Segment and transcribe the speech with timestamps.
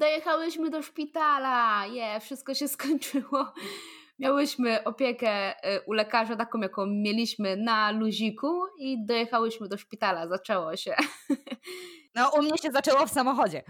[0.00, 3.52] dojechałyśmy do szpitala, je, yeah, wszystko się skończyło.
[4.18, 10.76] Miałyśmy opiekę y, u lekarza, taką jaką mieliśmy na luziku i dojechałyśmy do szpitala, zaczęło
[10.76, 10.94] się.
[12.14, 13.62] No, u mnie się zaczęło w samochodzie.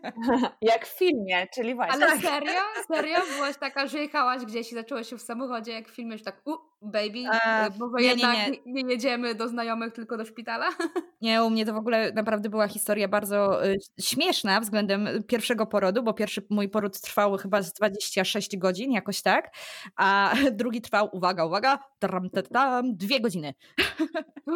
[0.72, 2.06] jak w filmie, czyli właśnie.
[2.06, 2.60] Ale serio?
[2.86, 3.18] Serio?
[3.36, 6.46] Byłaś taka, że jechałaś gdzieś i zaczęło się w samochodzie, jak w filmie, że tak,
[6.46, 8.82] u, baby, A, bo nie, jednak nie, nie.
[8.82, 10.68] nie, jedziemy do znajomych, tylko do szpitala?
[11.20, 16.02] Nie, u mnie to w ogóle naprawdę była historia bardzo y, śmieszna względem pierwszego porodu,
[16.02, 19.50] bo pierwszy mój poród trwał chyba z 26 godzin, jakoś tak,
[19.96, 23.54] a drugi trwał, uwaga, uwaga, tam, tam, dwie godziny.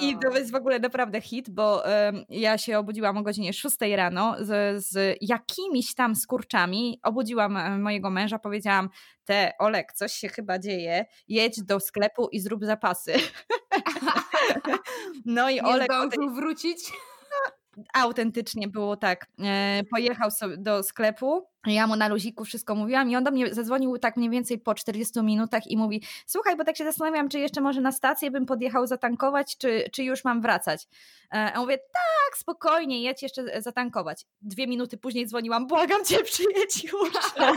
[0.00, 1.82] I to jest w ogóle naprawdę hit, bo
[2.28, 7.00] ja się obudziłam o godzinie 6 rano z, z jakimiś tam skurczami.
[7.02, 8.88] Obudziłam mojego męża, powiedziałam:
[9.24, 13.14] Te, Olek, coś się chyba dzieje, jedź do sklepu i zrób zapasy.
[15.24, 15.92] no i Nie Olek.
[15.92, 16.78] zdążył wrócić.
[17.94, 19.26] Autentycznie było tak.
[19.44, 23.54] E, pojechał sobie do sklepu, ja mu na luziku wszystko mówiłam i on do mnie
[23.54, 27.38] zadzwonił tak mniej więcej po 40 minutach i mówi słuchaj, bo tak się zastanawiam, czy
[27.38, 30.88] jeszcze może na stację bym podjechał zatankować, czy, czy już mam wracać.
[31.32, 34.26] E, a mówię, tak, spokojnie, jedź jeszcze zatankować.
[34.42, 37.12] Dwie minuty później dzwoniłam, błagam cię, przyjedź już.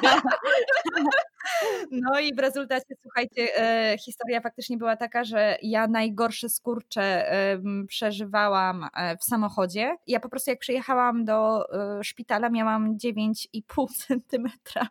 [1.91, 7.61] No i w rezultacie, słuchajcie, e, historia faktycznie była taka, że ja najgorsze skurcze e,
[7.87, 8.87] przeżywałam
[9.21, 9.95] w samochodzie.
[10.07, 11.65] Ja po prostu jak przyjechałam do
[12.03, 14.87] szpitala, miałam 9,5 centymetra.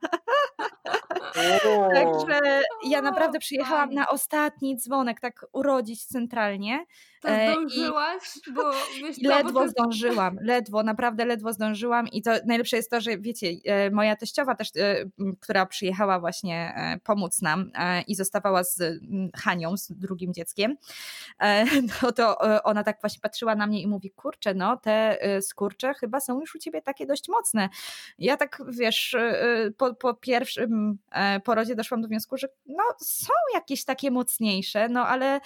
[1.95, 6.87] Także ja naprawdę przyjechałam na ostatni dzwonek, tak urodzić centralnie.
[7.25, 8.23] To e, zdążyłaś?
[8.55, 8.73] Bo
[9.23, 9.69] ledwo to...
[9.69, 14.55] zdążyłam, ledwo, naprawdę ledwo zdążyłam i to najlepsze jest to, że wiecie, e, moja teściowa
[14.55, 15.05] też, e,
[15.41, 17.71] która przyjechała właśnie pomóc nam
[18.07, 19.01] i zostawała z
[19.35, 20.77] Hanią, z drugim dzieckiem,
[22.03, 26.21] no to ona tak właśnie patrzyła na mnie i mówi, kurczę, no te skurcze chyba
[26.21, 27.69] są już u ciebie takie dość mocne.
[28.19, 29.17] Ja tak, wiesz,
[29.77, 30.99] po, po pierwszym
[31.45, 35.41] porodzie doszłam do wniosku, że no są jakieś takie mocniejsze, no ale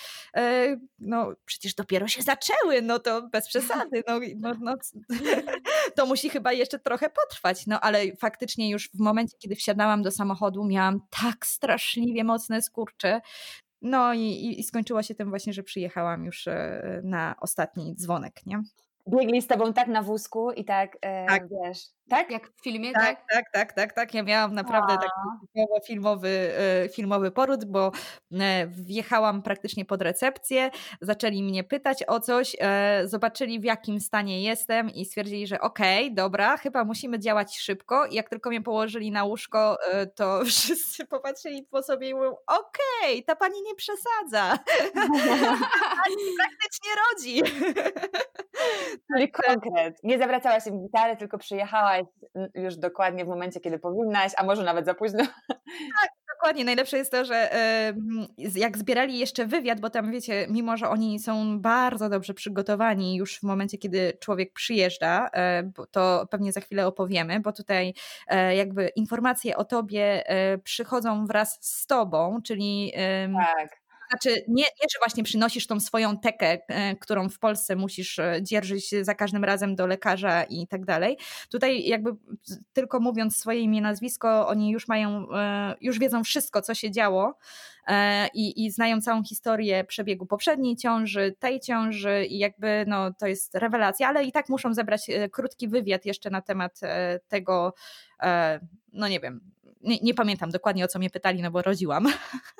[0.98, 4.76] no przecież przecież dopiero się zaczęły, no to bez przesady, no, no, no,
[5.96, 10.10] to musi chyba jeszcze trochę potrwać, no ale faktycznie już w momencie, kiedy wsiadałam do
[10.10, 13.20] samochodu, miałam tak straszliwie mocne skurcze,
[13.82, 18.62] no i, i skończyło się tym właśnie, że przyjechałam już e, na ostatni dzwonek, nie?
[19.08, 21.48] biegli z tobą tak na wózku i tak, e, tak.
[21.48, 21.78] wiesz,
[22.08, 22.30] tak?
[22.30, 23.04] Jak w filmie, tak?
[23.04, 24.14] Tak, tak, tak, tak, tak.
[24.14, 24.96] Ja miałam naprawdę A.
[24.96, 26.52] taki filmowy,
[26.84, 27.92] e, filmowy poród, bo
[28.32, 30.70] e, wjechałam praktycznie pod recepcję,
[31.00, 32.56] zaczęli mnie pytać o coś,
[33.04, 38.06] zobaczyli w jakim stanie jestem i stwierdzili, że okej, okay, dobra, chyba musimy działać szybko.
[38.06, 39.76] I jak tylko mnie położyli na łóżko,
[40.14, 44.58] to wszyscy popatrzyli po sobie i mówią, okej, okay, ta pani nie przesadza.
[46.04, 47.42] pani praktycznie rodzi.
[49.12, 49.96] Czyli konkret.
[50.02, 51.38] Nie zawracałaś się gitary, tylko
[52.04, 55.24] przyjechałaś już dokładnie w momencie, kiedy powinnaś, a może nawet za późno.
[56.00, 56.64] Tak, dokładnie.
[56.64, 57.50] Najlepsze jest to, że
[58.54, 63.38] jak zbierali jeszcze wywiad, bo tam wiecie, mimo że oni są bardzo dobrze przygotowani już
[63.38, 67.94] w momencie, kiedy człowiek przyjeżdża, e, to pewnie za chwilę opowiemy, bo tutaj
[68.28, 72.92] e, jakby informacje o tobie e, przychodzą wraz z tobą, czyli
[73.56, 78.18] tak znaczy, nie, nie, że właśnie przynosisz tą swoją tekę, e, którą w Polsce musisz
[78.18, 81.18] e, dzierżyć za każdym razem do lekarza i tak dalej.
[81.50, 82.10] Tutaj jakby
[82.72, 87.38] tylko mówiąc swoje imię, nazwisko, oni już mają, e, już wiedzą wszystko, co się działo
[88.34, 93.54] i, i znają całą historię przebiegu poprzedniej ciąży, tej ciąży i jakby no, to jest
[93.54, 96.80] rewelacja, ale i tak muszą zebrać krótki wywiad jeszcze na temat
[97.28, 97.74] tego,
[98.92, 99.40] no nie wiem,
[99.80, 102.06] nie, nie, pamiętam dokładnie o co mnie pytali, no bo rodziłam.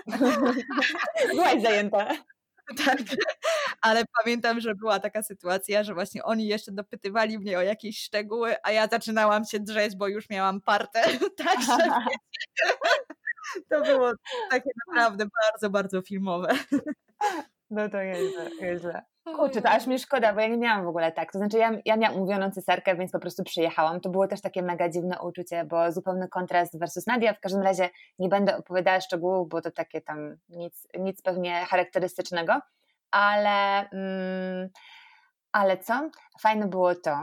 [1.31, 2.09] Byłaś zajęta.
[2.87, 2.99] Tak,
[3.81, 8.57] ale pamiętam, że była taka sytuacja, że właśnie oni jeszcze dopytywali mnie o jakieś szczegóły,
[8.63, 11.03] a ja zaczynałam się drzeć, bo już miałam partę.
[11.45, 11.77] Także
[13.71, 14.13] to było
[14.51, 16.49] takie naprawdę bardzo, bardzo filmowe.
[17.71, 19.03] No to nieźle, nieźle.
[19.37, 21.33] Kurczę, to aż mi szkoda, bo ja nie miałam w ogóle tak.
[21.33, 24.01] To znaczy, ja, ja miałam umówioną cesarkę, więc po prostu przyjechałam.
[24.01, 27.35] To było też takie mega dziwne uczucie, bo zupełny kontrast versus Nadia.
[27.35, 32.61] W każdym razie nie będę opowiadała szczegółów, bo to takie tam nic, nic pewnie charakterystycznego.
[33.11, 34.69] Ale, mm,
[35.53, 36.11] ale co?
[36.41, 37.23] Fajne było to,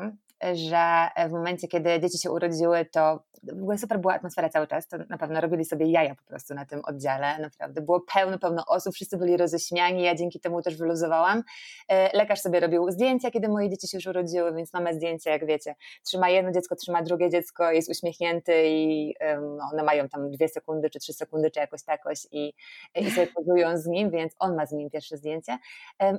[0.54, 3.20] że w momencie, kiedy dzieci się urodziły, to
[3.54, 6.54] w ogóle super była atmosfera cały czas, to na pewno robili sobie jaja po prostu
[6.54, 10.78] na tym oddziale, naprawdę było pełno, pełno osób, wszyscy byli roześmiani, ja dzięki temu też
[10.78, 11.44] wyluzowałam.
[11.90, 15.46] E, lekarz sobie robił zdjęcia, kiedy moje dzieci się już urodziły, więc mamy zdjęcia, jak
[15.46, 15.76] wiecie,
[16.06, 20.90] trzyma jedno dziecko, trzyma drugie dziecko, jest uśmiechnięty i no, one mają tam dwie sekundy,
[20.90, 22.54] czy trzy sekundy, czy jakoś takoś i,
[22.96, 25.58] i sobie pozują z nim, więc on ma z nim pierwsze zdjęcie.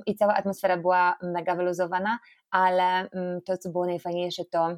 [0.05, 2.17] I cała atmosfera była mega wyluzowana,
[2.51, 4.77] ale mm, to, co było najfajniejsze, to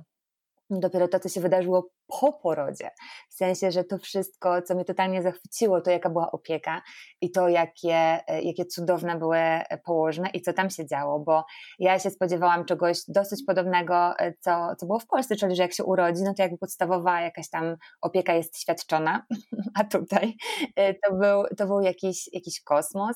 [0.70, 2.90] dopiero to, co się wydarzyło po porodzie.
[3.30, 6.82] W sensie, że to wszystko, co mnie totalnie zachwyciło, to jaka była opieka
[7.22, 11.46] i to, jakie, e, jakie cudowne były e, położne i co tam się działo, bo
[11.80, 15.74] ja się spodziewałam czegoś dosyć podobnego, e, co, co było w Polsce, czyli że jak
[15.74, 19.26] się urodzi, no to jakby podstawowa jakaś tam opieka jest świadczona,
[19.80, 20.36] a tutaj
[20.78, 23.16] to był, to był jakiś, jakiś kosmos.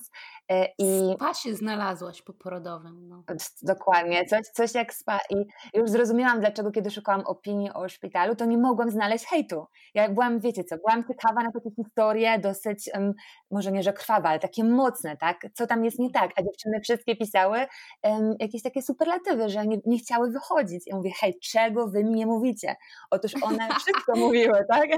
[0.77, 3.07] I spa się znalazłaś po porodowym.
[3.07, 3.23] No.
[3.61, 5.35] Dokładnie, coś, coś jak spa i
[5.73, 9.65] już zrozumiałam, dlaczego kiedy szukałam opinii o szpitalu, to nie mogłam mogłam znaleźć hejtu.
[9.93, 13.13] Ja byłam, wiecie co, byłam ciekawa na takie historie dosyć, um,
[13.51, 15.47] może nie, że krwawe, ale takie mocne, tak?
[15.53, 16.31] Co tam jest nie tak?
[16.35, 17.57] A dziewczyny wszystkie pisały
[18.03, 20.87] um, jakieś takie superlatywy, że nie, nie chciały wychodzić.
[20.87, 22.75] Ja mówię, hej, czego wy mi nie mówicie?
[23.11, 24.89] Otóż one wszystko mówiły, tak?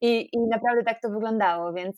[0.00, 1.96] I, I naprawdę tak to wyglądało, więc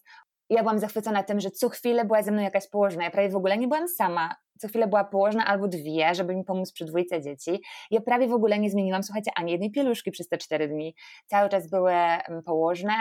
[0.50, 3.05] ja byłam zachwycona tym, że co chwilę była ze mną jakaś położna.
[3.05, 4.34] Ja prawie w ogóle nie byłam sama.
[4.58, 7.62] Co chwilę była położna albo dwie, żeby mi pomóc przy dwójce dzieci.
[7.90, 10.94] Ja prawie w ogóle nie zmieniłam, słuchajcie, ani jednej pieluszki przez te cztery dni.
[11.26, 12.92] Cały czas były mm, położne.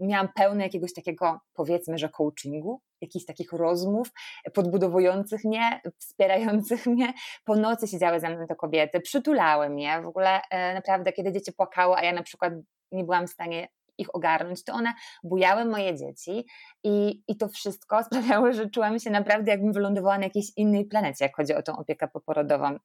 [0.00, 4.08] Miałam pełne jakiegoś takiego, powiedzmy, że coachingu, jakichś takich rozmów
[4.54, 7.12] podbudowujących mnie, wspierających mnie.
[7.44, 10.02] Po nocy siedziały ze mną te kobiety, przytulały mnie.
[10.02, 12.52] W ogóle e, naprawdę, kiedy dzieci płakały, a ja na przykład
[12.92, 13.68] nie byłam w stanie
[13.98, 16.46] ich ogarnąć, to one bujały moje dzieci
[16.84, 21.24] i, i to wszystko sprawiało, że czułam się naprawdę jakbym wylądowała na jakiejś innej planecie,
[21.24, 22.78] jak chodzi o tą opiekę poporodową.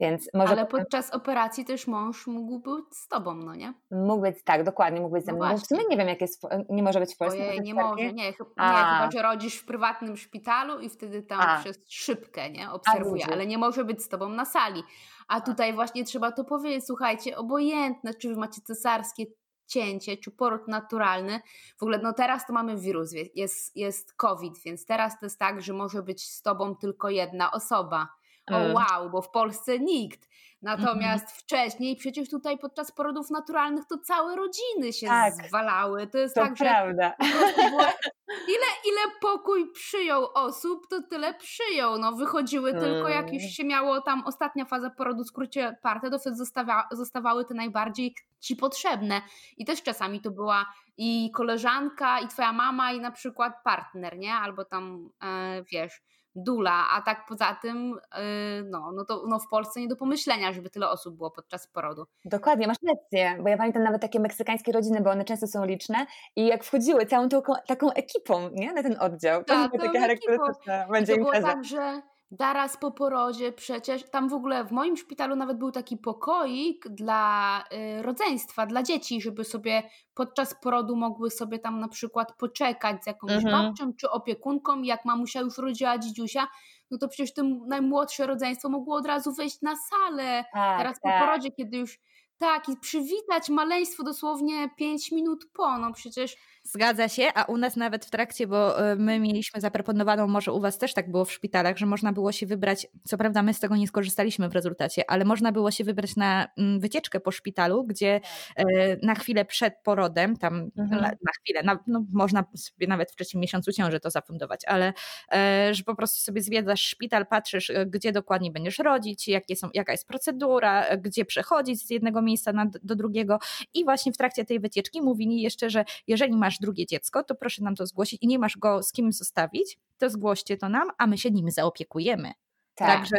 [0.00, 3.74] Więc może Ale podczas operacji też mąż mógł być z tobą, no nie?
[3.90, 5.48] Mógł być, tak, dokładnie, mógł być ze no mną.
[5.48, 7.38] No w sumie nie wiem, jak jest, nie może być w Polsce.
[7.38, 11.60] Ojej, nie może, nie, nie, chyba, że rodzisz w prywatnym szpitalu i wtedy tam A.
[11.60, 14.82] przez szybkę, nie, obserwuje, ale nie może być z tobą na sali.
[15.28, 19.24] A tutaj właśnie trzeba to powiedzieć, słuchajcie, obojętne, czy wy macie cesarskie,
[19.70, 21.40] cięcie czy poród naturalny.
[21.78, 25.62] W ogóle no teraz to mamy wirus, jest, jest COVID, więc teraz to jest tak,
[25.62, 28.08] że może być z tobą tylko jedna osoba.
[28.50, 28.74] O mm.
[28.74, 30.30] wow, bo w Polsce nikt.
[30.62, 31.40] Natomiast mm-hmm.
[31.40, 36.06] wcześniej przecież tutaj podczas porodów naturalnych to całe rodziny się tak, zwalały.
[36.06, 37.14] To jest to tak, prawda.
[37.20, 37.32] że
[38.54, 41.98] ile, ile pokój przyjął osób, to tyle przyjął.
[41.98, 43.52] No, wychodziły tylko jak już mm.
[43.52, 48.56] się miało tam ostatnia faza porodu skrócie parte, to wtedy zostawa, zostawały te najbardziej ci
[48.56, 49.22] potrzebne.
[49.56, 50.66] I też czasami to była
[50.96, 54.34] i koleżanka, i twoja mama, i na przykład partner, nie?
[54.34, 56.02] Albo tam, e, wiesz
[56.34, 58.22] dula, a tak poza tym, yy,
[58.70, 62.04] no, no to no w Polsce nie do pomyślenia, żeby tyle osób było podczas porodu.
[62.24, 66.06] Dokładnie, masz rację, bo ja pamiętam nawet takie meksykańskie rodziny, bo one często są liczne
[66.36, 70.86] i jak wchodziły całą taką, taką ekipą, nie, na ten oddział, to tak, takie charakterystyczne,
[70.90, 71.46] będzie impreza.
[71.46, 75.70] Było tak, że Zaraz po porodzie przecież, tam w ogóle w moim szpitalu nawet był
[75.70, 77.64] taki pokoik dla
[77.98, 79.82] y, rodzeństwa, dla dzieci, żeby sobie
[80.14, 83.52] podczas porodu mogły sobie tam na przykład poczekać z jakąś mhm.
[83.52, 84.82] babcią czy opiekunką.
[84.82, 86.48] Jak mamusia już rodziła dzidziusia,
[86.90, 90.44] no to przecież to najmłodsze rodzeństwo mogło od razu wejść na salę.
[90.52, 91.20] Tak, Teraz tak.
[91.20, 92.00] po porodzie, kiedy już
[92.38, 97.76] tak, i przywitać maleństwo dosłownie 5 minut po, no przecież Zgadza się, a u nas
[97.76, 101.32] nawet w trakcie, bo e, my mieliśmy zaproponowaną, może u Was też tak było w
[101.32, 105.10] szpitalach, że można było się wybrać, co prawda my z tego nie skorzystaliśmy w rezultacie,
[105.10, 108.20] ale można było się wybrać na mm, wycieczkę po szpitalu, gdzie
[108.56, 111.02] e, na chwilę przed porodem, tam mhm.
[111.02, 114.92] na chwilę, na, no, można sobie nawet w trzecim miesiącu ciąży to zafundować, ale
[115.32, 119.92] e, że po prostu sobie zwiedzasz szpital, patrzysz, gdzie dokładnie będziesz rodzić, jakie są, jaka
[119.92, 123.38] jest procedura, gdzie przechodzić z jednego miejsca na, do drugiego
[123.74, 127.62] i właśnie w trakcie tej wycieczki mówili jeszcze, że jeżeli masz drugie dziecko, to proszę
[127.62, 131.06] nam to zgłosić i nie masz go z kim zostawić, to zgłoście to nam, a
[131.06, 132.32] my się nim zaopiekujemy.
[132.80, 133.16] Tak, Także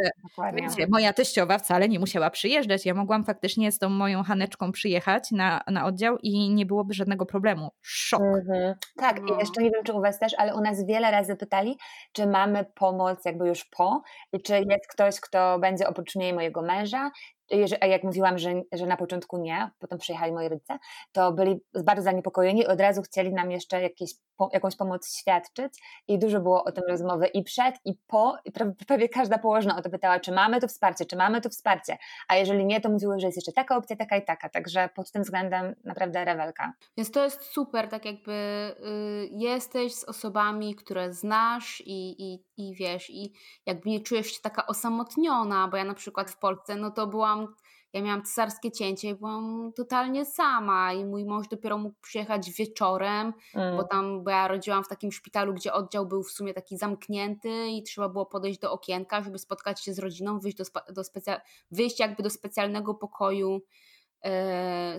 [0.53, 2.85] wiecie, moja teściowa wcale nie musiała przyjeżdżać.
[2.85, 7.25] Ja mogłam faktycznie z tą moją Haneczką przyjechać na, na oddział i nie byłoby żadnego
[7.25, 7.71] problemu.
[7.81, 8.21] Szok.
[8.21, 8.75] Mhm.
[8.97, 9.39] Tak, i no.
[9.39, 11.77] jeszcze nie wiem, czy u Was też, ale u nas wiele razy pytali,
[12.11, 14.01] czy mamy pomoc jakby już po
[14.33, 17.11] i czy jest ktoś, kto będzie oprócz mnie i mojego męża,
[17.81, 20.79] a jak mówiłam, że, że na początku nie, potem przyjechali moi rodzice,
[21.11, 24.11] to byli bardzo zaniepokojeni, od razu chcieli nam jeszcze jakieś,
[24.53, 25.73] jakąś pomoc świadczyć
[26.07, 28.51] i dużo było o tym rozmowy i przed, i po, i
[28.87, 32.35] prawie każda położna o to pytała, czy mamy to wsparcie, czy mamy to wsparcie, a
[32.35, 35.23] jeżeli nie, to mówiły, że jest jeszcze taka opcja, taka i taka, także pod tym
[35.23, 36.73] względem naprawdę rewelka.
[36.97, 42.75] Więc to jest super, tak jakby y, jesteś z osobami, które znasz i, i, i
[42.75, 43.33] wiesz, i
[43.65, 47.40] jakby nie czujesz się taka osamotniona, bo ja na przykład w Polsce, no to byłam
[47.93, 53.33] ja miałam cesarskie cięcie i byłam totalnie sama i mój mąż dopiero mógł przyjechać wieczorem,
[53.55, 53.77] mm.
[53.77, 57.67] bo tam, bo ja rodziłam w takim szpitalu, gdzie oddział był w sumie taki zamknięty
[57.67, 61.41] i trzeba było podejść do okienka, żeby spotkać się z rodziną, wyjść, do, do specja-
[61.71, 63.61] wyjść jakby do specjalnego pokoju
[64.23, 64.31] yy,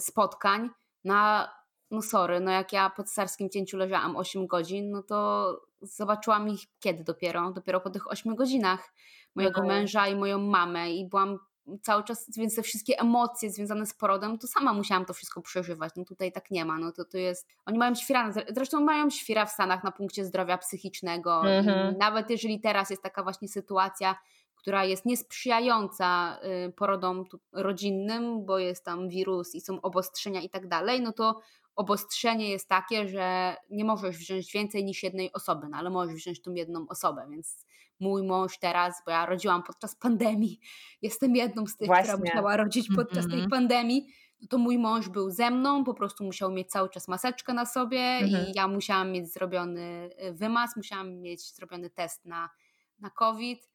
[0.00, 0.70] spotkań.
[1.04, 1.52] Na,
[1.90, 6.60] no sorry, no jak ja po cesarskim cięciu leżałam 8 godzin, no to zobaczyłam ich
[6.80, 7.50] kiedy dopiero?
[7.50, 8.92] Dopiero po tych 8 godzinach
[9.34, 9.76] mojego mm.
[9.76, 11.38] męża i moją mamę i byłam
[11.82, 15.92] cały czas, więc te wszystkie emocje związane z porodem, to sama musiałam to wszystko przeżywać.
[15.96, 16.78] No tutaj tak nie ma.
[16.78, 17.48] No to, to jest.
[17.66, 21.46] Oni mają świra, zresztą mają świra w Stanach na punkcie zdrowia psychicznego.
[21.46, 21.98] Mhm.
[21.98, 24.16] nawet jeżeli teraz jest taka właśnie sytuacja,
[24.54, 26.38] która jest niesprzyjająca
[26.68, 31.40] y, porodom rodzinnym, bo jest tam wirus i są obostrzenia i tak dalej, no to
[31.76, 36.42] obostrzenie jest takie, że nie możesz wziąć więcej niż jednej osoby, no ale możesz wziąć
[36.42, 37.66] tą jedną osobę, więc
[38.02, 40.60] mój mąż teraz, bo ja rodziłam podczas pandemii,
[41.02, 42.12] jestem jedną z tych, Właśnie.
[42.12, 43.30] która musiała rodzić podczas mm-hmm.
[43.30, 43.50] tej mhm.
[43.50, 44.06] pandemii,
[44.40, 47.66] no to mój mąż był ze mną, po prostu musiał mieć cały czas maseczkę na
[47.66, 48.28] sobie mm-hmm.
[48.28, 48.52] i mhm.
[48.54, 52.50] ja musiałam mieć zrobiony y, wymaz, musiałam mieć zrobiony test na,
[52.98, 53.68] na COVID.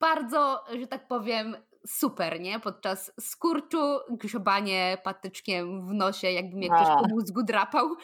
[0.00, 2.60] Bardzo, że tak powiem, super, nie?
[2.60, 7.88] Podczas skurczu, grzebanie patyczkiem w nosie, jakby mnie ktoś po mózgu drapał.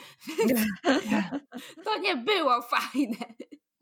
[1.84, 3.16] to nie było fajne.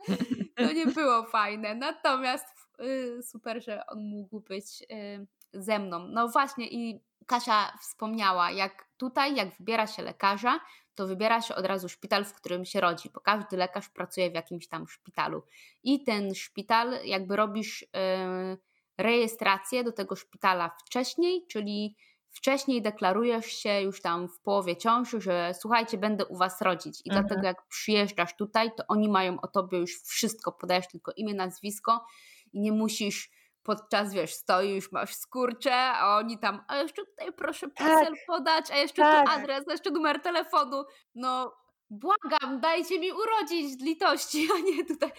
[0.57, 1.75] To nie było fajne.
[1.75, 2.47] Natomiast
[2.81, 5.99] y, super, że on mógł być y, ze mną.
[5.99, 10.61] No właśnie i Kasia wspomniała, jak tutaj, jak wybiera się lekarza,
[10.95, 14.35] to wybiera się od razu szpital, w którym się rodzi, bo każdy lekarz pracuje w
[14.35, 15.43] jakimś tam szpitalu.
[15.83, 18.59] I ten szpital, jakby robisz yy,
[18.99, 21.97] rejestrację do tego szpitala wcześniej, czyli
[22.37, 27.01] wcześniej deklarujesz się już tam w połowie ciąży, że słuchajcie, będę u was rodzić.
[27.05, 27.27] I mhm.
[27.27, 32.05] dlatego jak przyjeżdżasz tutaj, to oni mają o tobie już wszystko, podajesz tylko imię, nazwisko
[32.53, 33.31] i nie musisz
[33.63, 38.71] podczas, wiesz, stoisz, masz skurcze, a oni tam, a jeszcze tutaj proszę PESEL tak, podać,
[38.71, 39.27] a jeszcze tak.
[39.27, 40.85] tu adres, a jeszcze numer telefonu.
[41.15, 41.57] No
[41.91, 45.11] błagam, dajcie mi urodzić litości, a nie tutaj,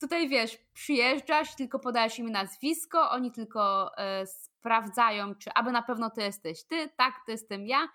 [0.00, 6.10] tutaj wiesz, przyjeżdżasz, tylko podajesz im nazwisko, oni tylko e, sprawdzają, czy aby na pewno
[6.10, 7.88] ty jesteś ty, tak, to jestem ja,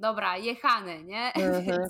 [0.00, 1.32] dobra, jechany, nie?
[1.34, 1.88] Mhm.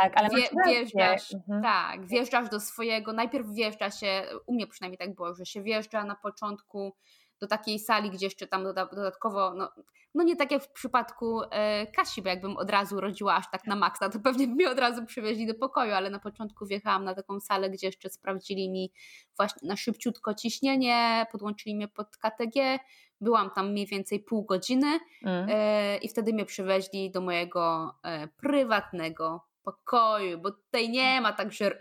[0.00, 1.62] tak, ale Wie, wjeżdżasz, mhm.
[1.62, 6.04] tak, wjeżdżasz do swojego, najpierw wjeżdża się, u mnie przynajmniej tak było, że się wjeżdża
[6.04, 6.96] na początku
[7.40, 9.72] do takiej sali, gdzie jeszcze tam dodatkowo, no,
[10.14, 13.66] no nie tak jak w przypadku e, Kasi, bo jakbym od razu rodziła aż tak
[13.66, 17.04] na maksa, to pewnie by mnie od razu przywieźli do pokoju, ale na początku wjechałam
[17.04, 18.92] na taką salę, gdzie jeszcze sprawdzili mi
[19.36, 22.78] właśnie na szybciutko ciśnienie, podłączyli mnie pod KTG,
[23.20, 25.46] byłam tam mniej więcej pół godziny mm.
[25.50, 31.52] e, i wtedy mnie przywieźli do mojego e, prywatnego pokoju, bo tutaj nie ma tak,
[31.52, 31.78] że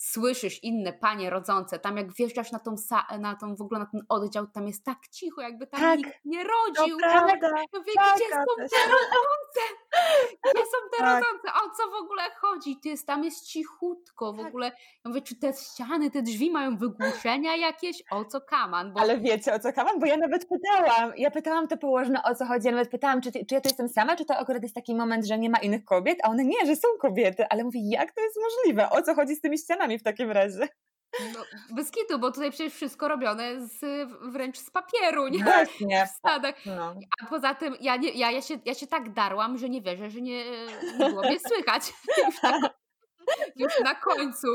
[0.00, 2.74] słyszysz inne panie rodzące, tam jak wjeżdżasz na tą,
[3.18, 6.24] na tą w ogóle na ten oddział, tam jest tak cicho, jakby tam tak, nikt
[6.24, 6.98] nie rodził.
[6.98, 9.60] To prawda, tak, mówię, gdzie są te rodzące?
[10.44, 11.24] Gdzie są te tak.
[11.24, 11.48] rodzące?
[11.48, 12.76] O co w ogóle chodzi?
[12.82, 14.46] Ty jest, tam jest cichutko w tak.
[14.46, 14.66] ogóle.
[15.04, 18.02] Ja mówię, czy te ściany, te drzwi mają wygłuszenia jakieś?
[18.10, 18.92] O co kaman?
[18.92, 19.00] Bo...
[19.00, 20.00] Ale wiecie o co kaman?
[20.00, 23.32] Bo ja nawet pytałam, ja pytałam te położne o co chodzi, ja nawet pytałam, czy,
[23.32, 25.84] czy ja to jestem sama, czy to akurat jest taki moment, że nie ma innych
[25.84, 28.90] kobiet, a one nie, że są kobiety, ale mówię, jak to jest możliwe?
[28.90, 29.90] O co chodzi z tymi ścianami?
[29.98, 30.68] w takim razie.
[31.34, 31.44] No,
[31.76, 35.44] bez kitu, bo tutaj przecież wszystko robione z, wręcz z papieru, nie?
[35.44, 36.06] Właśnie.
[36.06, 36.94] W No.
[37.20, 40.10] A poza tym ja, nie, ja, ja, się, ja się tak darłam, że nie wierzę,
[40.10, 40.44] że nie,
[40.98, 41.82] nie było mnie słychać
[42.26, 42.70] już, na,
[43.56, 44.46] już na końcu.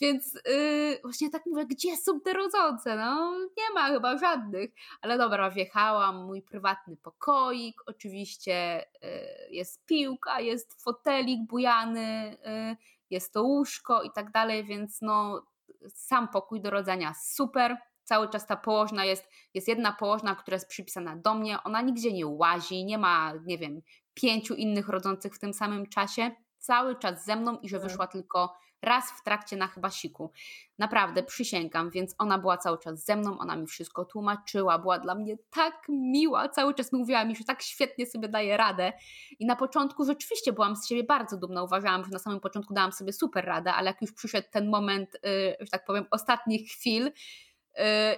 [0.00, 2.96] Więc yy, właśnie tak mówię, gdzie są te rodzące?
[2.96, 4.70] No nie ma chyba żadnych.
[5.02, 9.10] Ale dobra, wjechałam, mój prywatny pokoik, oczywiście yy,
[9.50, 12.76] jest piłka, jest fotelik bujany, yy,
[13.10, 15.42] jest to łóżko i tak dalej, więc no
[15.88, 17.76] sam pokój do rodzenia super.
[18.02, 22.12] Cały czas ta położna jest, jest jedna położna, która jest przypisana do mnie, ona nigdzie
[22.12, 23.80] nie łazi, nie ma, nie wiem,
[24.14, 26.30] pięciu innych rodzących w tym samym czasie.
[26.58, 27.88] Cały czas ze mną i że tak.
[27.88, 30.32] wyszła tylko raz w trakcie na chyba siku.
[30.78, 35.14] Naprawdę, przysięgam, więc ona była cały czas ze mną, ona mi wszystko tłumaczyła, była dla
[35.14, 38.92] mnie tak miła, cały czas mówiła mi, że tak świetnie sobie daje radę.
[39.38, 42.92] I na początku rzeczywiście byłam z siebie bardzo dumna, uważałam, że na samym początku dałam
[42.92, 45.20] sobie super radę, ale jak już przyszedł ten moment, y,
[45.60, 47.12] że tak powiem, ostatnich chwil, y,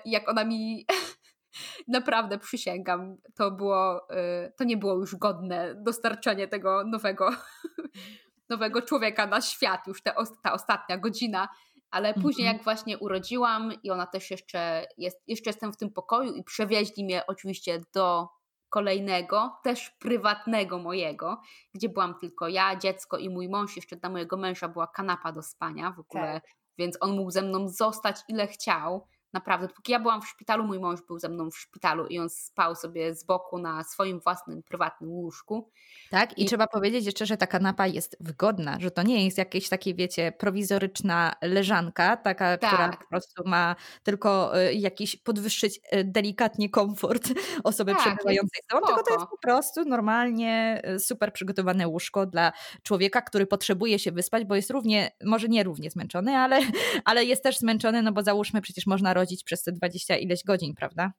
[0.04, 0.86] jak ona mi
[1.88, 7.30] naprawdę przysięgam, to było, y, to nie było już godne dostarczenie tego nowego
[8.52, 11.48] nowego człowieka na świat, już te, ta ostatnia godzina,
[11.90, 12.56] ale później mhm.
[12.56, 17.04] jak właśnie urodziłam i ona też jeszcze jest, jeszcze jestem w tym pokoju i przewieźli
[17.04, 18.28] mnie oczywiście do
[18.68, 21.40] kolejnego, też prywatnego mojego,
[21.74, 25.42] gdzie byłam tylko ja, dziecko i mój mąż, jeszcze dla mojego męża była kanapa do
[25.42, 26.50] spania w ogóle, tak.
[26.78, 29.06] więc on mógł ze mną zostać ile chciał.
[29.32, 32.30] Naprawdę, póki ja byłam w szpitalu, mój mąż był ze mną w szpitalu i on
[32.30, 35.70] spał sobie z boku na swoim własnym, prywatnym łóżku.
[36.10, 39.38] Tak, i, I trzeba powiedzieć jeszcze, że ta kanapa jest wygodna, że to nie jest
[39.38, 42.70] jakieś takie, wiecie, prowizoryczna leżanka, taka, tak.
[42.70, 47.28] która po prostu ma tylko e, jakiś podwyższyć e, delikatnie komfort
[47.64, 52.26] osoby tak, przebywającej z tobą, tylko to jest po prostu normalnie e, super przygotowane łóżko
[52.26, 56.60] dla człowieka, który potrzebuje się wyspać, bo jest równie, może nie równie zmęczony, ale,
[57.04, 60.74] ale jest też zmęczony, no bo załóżmy, przecież można rodzić przez te 20 ileś godzin,
[60.74, 61.12] prawda?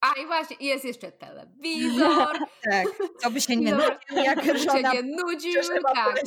[0.00, 2.38] A i właśnie, jest jeszcze telewizor.
[2.70, 2.86] tak,
[3.20, 5.62] co by się nie nudził, jak żona się nie nudził,
[5.94, 6.22] tak.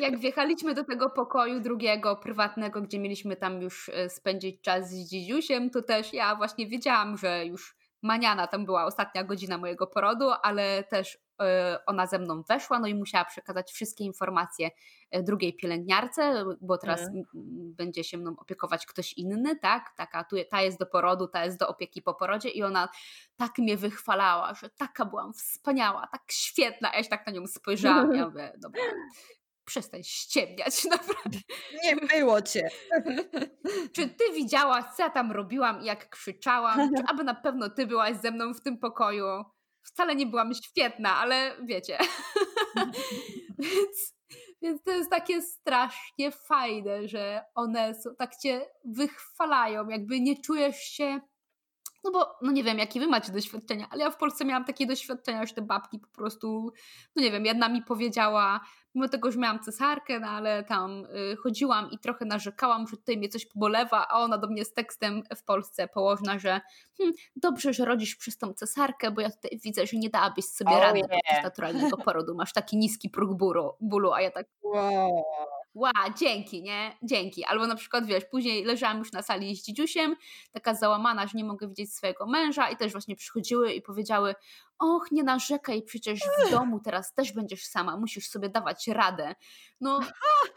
[0.00, 5.08] Jak wjechaliśmy do tego pokoju drugiego, prywatnego, gdzie mieliśmy tam już e, spędzić czas z
[5.08, 10.30] dzidziusiem, to też ja właśnie wiedziałam, że już maniana tam była ostatnia godzina mojego porodu,
[10.42, 14.70] ale też E, ona ze mną weszła, no i musiała przekazać wszystkie informacje
[15.10, 17.24] e, drugiej pielęgniarce, bo teraz mm.
[17.74, 19.94] będzie się mną opiekować ktoś inny, tak?
[19.96, 22.88] Taka, tu, ta jest do porodu, ta jest do opieki po porodzie i ona
[23.36, 28.14] tak mnie wychwalała, że taka byłam wspaniała, tak świetna, ja się tak na nią spojrzałam,
[28.14, 28.82] ja mówię, dobra,
[29.64, 31.38] przestań ściemniać, naprawdę.
[31.84, 32.68] Nie było cię.
[33.94, 36.94] Czy ty widziałaś, co ja tam robiłam i jak krzyczałam?
[36.96, 39.44] Czy aby na pewno ty byłaś ze mną w tym pokoju?
[39.82, 41.98] wcale nie byłam świetna, ale wiecie.
[43.58, 44.14] więc,
[44.62, 50.76] więc to jest takie strasznie fajne, że one są, tak cię wychwalają, jakby nie czujesz
[50.76, 51.20] się.
[52.04, 54.86] No bo, no nie wiem, jakie wy macie doświadczenia, ale ja w Polsce miałam takie
[54.86, 56.72] doświadczenia, że te babki po prostu,
[57.16, 58.60] no nie wiem, jedna mi powiedziała,
[58.94, 63.16] mimo tego, że miałam cesarkę, no ale tam y, chodziłam i trochę narzekałam, że tutaj
[63.16, 66.60] mnie coś pobolewa, a ona do mnie z tekstem w Polsce położna, że
[66.98, 70.70] hm, dobrze, że rodzisz przez tą cesarkę, bo ja tutaj widzę, że nie dałabyś sobie
[70.70, 71.44] oh rady yeah.
[71.44, 75.24] naturalnego porodu, masz taki niski próg bólu, bólu a ja tak wow.
[75.74, 76.96] Ła, dzięki, nie?
[77.02, 77.44] Dzięki.
[77.44, 80.16] Albo na przykład, wiesz, później leżałam już na sali z dzidziusiem,
[80.52, 84.34] taka załamana, że nie mogę widzieć swojego męża i też właśnie przychodziły i powiedziały,
[84.78, 89.34] och, nie narzekaj, przecież w domu teraz też będziesz sama, musisz sobie dawać radę.
[89.80, 90.00] No,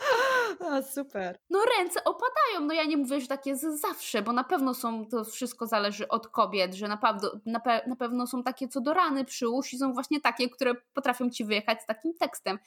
[0.60, 1.40] o, super.
[1.50, 5.06] No ręce opadają, no ja nie mówię, że tak jest zawsze, bo na pewno są,
[5.06, 8.94] to wszystko zależy od kobiet, że naprawdę, na, pe na pewno są takie co do
[8.94, 12.60] rany przyłóż i są właśnie takie, które potrafią ci wyjechać z takim tekstem.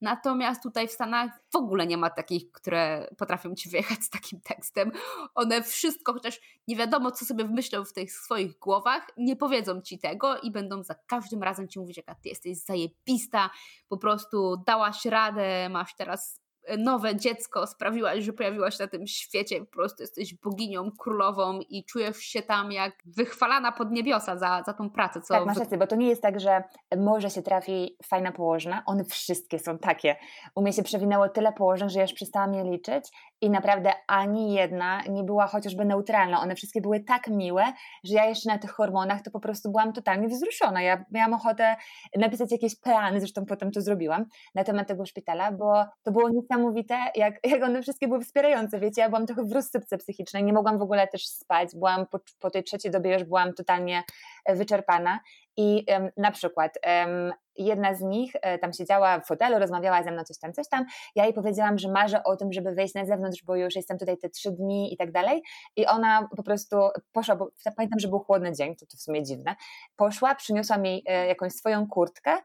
[0.00, 4.40] Natomiast tutaj w Stanach w ogóle nie ma takich, które potrafią ci wyjechać z takim
[4.40, 4.92] tekstem.
[5.34, 9.98] One wszystko, chociaż nie wiadomo, co sobie wymyślą w tych swoich głowach, nie powiedzą ci
[9.98, 13.50] tego i będą za każdym razem ci mówić, jaka ty jesteś zajebista,
[13.88, 16.45] po prostu dałaś radę, masz teraz
[16.78, 22.16] nowe dziecko sprawiłaś, że pojawiłaś na tym świecie, po prostu jesteś boginią, królową i czujesz
[22.16, 25.20] się tam jak wychwalana pod niebiosa za, za tą pracę.
[25.20, 26.62] Co tak, masz rację, bo to nie jest tak, że
[26.96, 30.16] może się trafi fajna położna, one wszystkie są takie.
[30.54, 34.54] U mnie się przewinęło tyle położeń, że ja już przestałam je liczyć i naprawdę ani
[34.54, 36.40] jedna nie była chociażby neutralna.
[36.40, 37.64] One wszystkie były tak miłe,
[38.04, 40.82] że ja jeszcze na tych hormonach to po prostu byłam totalnie wzruszona.
[40.82, 41.76] Ja miałam ochotę
[42.16, 46.98] napisać jakieś plany, zresztą potem to zrobiłam, na temat tego szpitala, bo to było niesamowite,
[47.14, 50.78] jak, jak one wszystkie były wspierające, wiecie, ja byłam trochę w rozsypce psychicznej, nie mogłam
[50.78, 54.02] w ogóle też spać, byłam po, po tej trzeciej dobie już byłam totalnie
[54.48, 55.20] wyczerpana
[55.56, 60.10] i um, na przykład um, jedna z nich e, tam siedziała w fotelu, rozmawiała ze
[60.10, 60.84] mną coś tam, coś tam.
[61.14, 64.18] Ja jej powiedziałam, że marzę o tym, żeby wyjść na zewnątrz, bo już jestem tutaj
[64.18, 65.42] te trzy dni i tak dalej.
[65.76, 66.76] I ona po prostu
[67.12, 69.56] poszła, bo pamiętam, że był chłodny dzień, to, to w sumie dziwne.
[69.96, 72.36] Poszła, przyniosła mi e, jakąś swoją kurtkę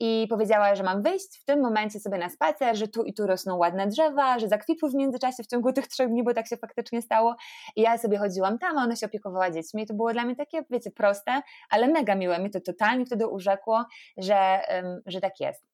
[0.00, 3.26] i powiedziała, że mam wyjść w tym momencie sobie na spacer, że tu i tu
[3.26, 6.56] rosną ładne drzewa, że zakwitły w międzyczasie w ciągu tych trzech dni, bo tak się
[6.56, 7.36] faktycznie stało.
[7.76, 9.82] I ja sobie chodziłam tam, a ona się opiekowała dziećmi.
[9.82, 12.38] I to było dla mnie takie, wiecie, proste, ale mega miłe.
[12.38, 13.84] Mnie to totalnie wtedy urzekło,
[14.16, 14.60] że,
[15.06, 15.68] że tak jest.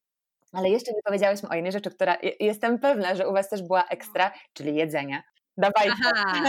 [0.52, 3.84] Ale jeszcze nie powiedziałyśmy o innej rzeczy, która jestem pewna, że u Was też była
[3.84, 5.22] ekstra, czyli jedzenie.
[5.56, 6.02] Dawajcie.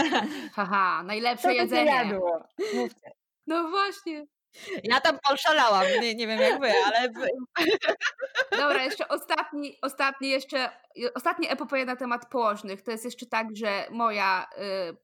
[0.56, 1.90] Haha, najlepsze jedzenie.
[1.90, 2.40] Jadło?
[2.74, 3.10] Mówcie.
[3.46, 4.26] No właśnie.
[4.84, 7.08] Ja tam poszalałam, nie, nie wiem jak wy, ale...
[8.50, 10.68] Dobra, jeszcze ostatni, ostatni jeszcze,
[11.14, 12.82] ostatnie epopeja na temat położnych.
[12.82, 14.46] To jest jeszcze tak, że moja
[14.92, 14.96] y,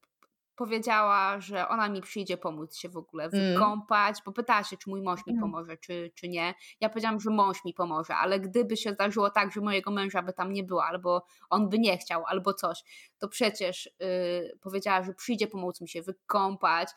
[0.62, 3.52] powiedziała, że ona mi przyjdzie pomóc się w ogóle mm.
[3.54, 4.22] wykąpać, mm.
[4.26, 5.42] bo pytała się, czy mój mąż mi mm.
[5.42, 6.54] pomoże, czy, czy nie.
[6.80, 10.32] Ja powiedziałam, że mąż mi pomoże, ale gdyby się zdarzyło tak, że mojego męża by
[10.32, 12.82] tam nie było, albo on by nie chciał, albo coś,
[13.18, 16.88] to przecież yy, powiedziała, że przyjdzie pomóc mi się wykąpać.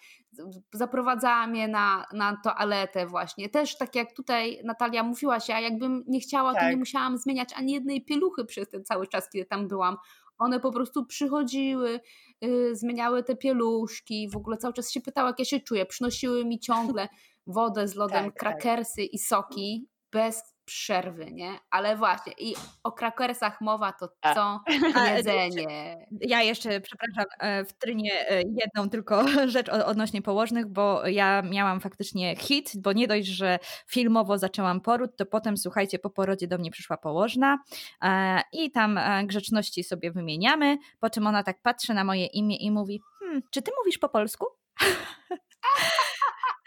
[0.73, 3.49] Zaprowadzała mnie na, na toaletę właśnie.
[3.49, 6.61] Też tak jak tutaj Natalia mówiła się, a jakbym nie chciała, tak.
[6.61, 6.79] to nie tak.
[6.79, 9.97] musiałam zmieniać ani jednej pieluchy przez ten cały czas, kiedy tam byłam.
[10.37, 11.99] One po prostu przychodziły,
[12.41, 15.85] yy, zmieniały te pieluszki, w ogóle cały czas się pytały, jak ja się czuję.
[15.85, 17.07] Przynosiły mi ciągle
[17.47, 18.39] wodę z lodem, tak, tak.
[18.39, 19.13] krakersy tak.
[19.13, 21.59] i soki bez przerwy, nie?
[21.69, 24.59] Ale właśnie, i o krakersach mowa, to co?
[25.15, 26.07] Jedzenie.
[26.21, 31.79] Ja jeszcze, przepraszam, e, w trynie e, jedną tylko rzecz odnośnie położnych, bo ja miałam
[31.79, 36.57] faktycznie hit, bo nie dość, że filmowo zaczęłam poród, to potem, słuchajcie, po porodzie do
[36.57, 37.57] mnie przyszła położna
[38.03, 42.71] e, i tam grzeczności sobie wymieniamy, po czym ona tak patrzy na moje imię i
[42.71, 44.45] mówi, hmm, czy ty mówisz po polsku?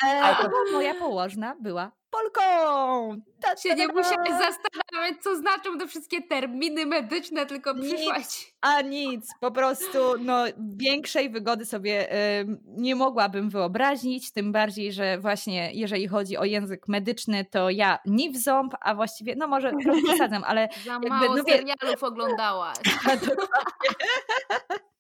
[0.06, 3.20] E, bo moja położna była Polką!
[3.40, 8.54] Ta, się nie musiałeś zastanawiać, co znaczą te wszystkie terminy medyczne, tylko przyszłaś.
[8.60, 15.18] A nic, po prostu no, większej wygody sobie y, nie mogłabym wyobrazić, tym bardziej, że
[15.18, 19.72] właśnie jeżeli chodzi o język medyczny, to ja ni w ząb, a właściwie, no może
[19.84, 20.68] trochę przesadzam, ale...
[20.84, 22.76] Za jakby, mało no, serialów oglądałaś.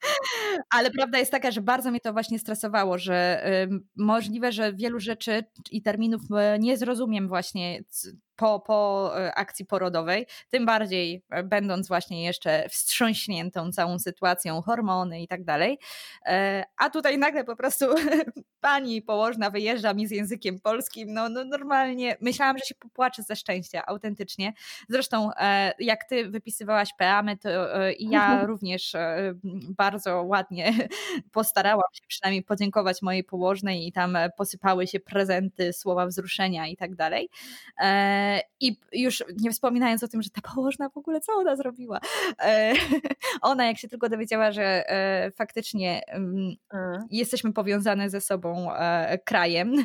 [0.76, 5.00] Ale prawda jest taka, że bardzo mnie to właśnie stresowało, że y, możliwe, że wielu
[5.00, 7.80] rzeczy i terminów y, nie zrozumiem właśnie
[8.36, 15.22] po, po e, akcji porodowej, tym bardziej e, będąc właśnie jeszcze wstrząśniętą całą sytuacją, hormony
[15.22, 15.78] i tak dalej.
[16.26, 17.86] E, a tutaj nagle po prostu
[18.60, 23.36] pani położna wyjeżdża mi z językiem polskim, no, no normalnie myślałam, że się popłaczę ze
[23.36, 24.52] szczęścia, autentycznie.
[24.88, 25.30] Zresztą
[25.78, 27.48] jak ty wypisywałaś peamy, to
[27.98, 28.46] i ja mhm.
[28.46, 28.92] również
[29.68, 30.72] bardzo ładnie
[31.32, 36.94] postarałam się przynajmniej podziękować mojej położnej i tam posypały się prezenty, słowa wzruszenia i tak
[36.94, 37.28] dalej.
[38.60, 42.00] I już nie wspominając o tym, że ta położna w ogóle co ona zrobiła.
[42.38, 42.72] E,
[43.42, 46.56] ona, jak się tylko dowiedziała, że e, faktycznie mm.
[47.10, 49.84] jesteśmy powiązane ze sobą e, krajem,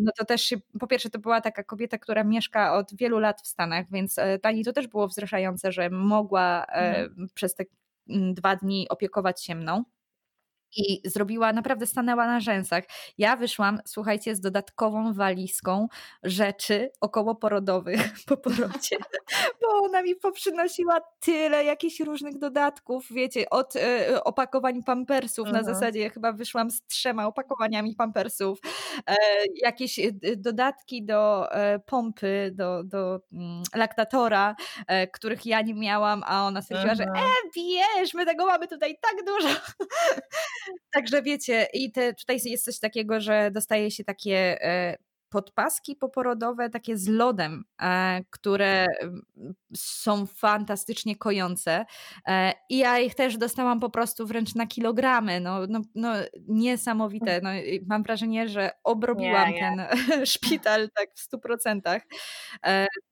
[0.00, 3.46] no to też po pierwsze, to była taka kobieta, która mieszka od wielu lat w
[3.46, 7.28] Stanach, więc Tani to też było wzruszające, że mogła mhm.
[7.34, 7.64] przez te
[8.08, 9.84] mm, dwa dni opiekować się mną
[10.76, 12.84] i zrobiła, naprawdę stanęła na rzęsach.
[13.18, 15.88] Ja wyszłam, słuchajcie, z dodatkową walizką
[16.22, 18.96] rzeczy okołoporodowych po porodzie,
[19.62, 26.10] bo ona mi poprzynosiła tyle jakichś różnych dodatków, wiecie, od e, opakowań pampersów, na zasadzie
[26.10, 28.58] chyba wyszłam z trzema opakowaniami pampersów,
[29.06, 29.16] e,
[29.54, 34.56] jakieś e, dodatki do e, pompy, do, do mm, laktatora,
[34.86, 38.98] e, których ja nie miałam, a ona stwierdziła, że e, wiesz, my tego mamy tutaj
[39.00, 39.48] tak dużo.
[40.94, 44.96] Także wiecie, i te, tutaj jest coś takiego, że dostaje się takie e,
[45.32, 48.86] podpaski poporodowe, takie z lodem, e, które
[49.76, 51.84] są fantastycznie kojące.
[52.26, 55.40] E, I ja ich też dostałam po prostu wręcz na kilogramy.
[55.40, 56.12] No, no, no
[56.48, 57.40] niesamowite.
[57.42, 57.50] No,
[57.86, 59.60] mam wrażenie, że obrobiłam nie, nie.
[59.60, 62.02] ten szpital tak w stu procentach.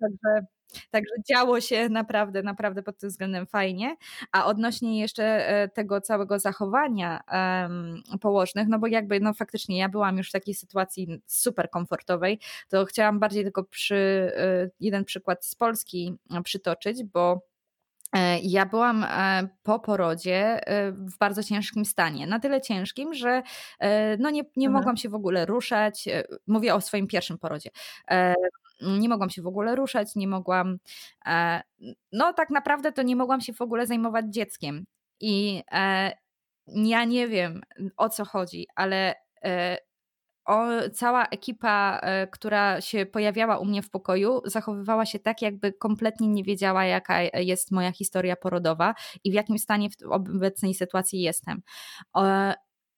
[0.00, 0.46] Także
[0.90, 3.96] Także działo się naprawdę, naprawdę pod tym względem fajnie.
[4.32, 7.20] A odnośnie jeszcze e, tego całego zachowania
[8.20, 12.84] położnych, no bo jakby no faktycznie ja byłam już w takiej sytuacji super komfortowej, to
[12.84, 17.49] chciałam bardziej tylko przy e, jeden przykład z Polski e, przytoczyć, bo
[18.42, 19.06] ja byłam
[19.62, 20.60] po porodzie
[20.92, 22.26] w bardzo ciężkim stanie.
[22.26, 23.42] Na tyle ciężkim, że
[24.18, 24.72] no nie, nie mhm.
[24.72, 26.08] mogłam się w ogóle ruszać.
[26.46, 27.70] Mówię o swoim pierwszym porodzie
[28.82, 30.78] nie mogłam się w ogóle ruszać, nie mogłam,
[31.26, 31.62] e,
[32.12, 34.84] no tak naprawdę to nie mogłam się w ogóle zajmować dzieckiem.
[35.20, 36.12] I e,
[36.66, 37.60] ja nie wiem
[37.96, 39.76] o co chodzi, ale e,
[40.50, 46.28] o, cała ekipa, która się pojawiała u mnie w pokoju, zachowywała się tak, jakby kompletnie
[46.28, 51.62] nie wiedziała, jaka jest moja historia porodowa i w jakim stanie w obecnej sytuacji jestem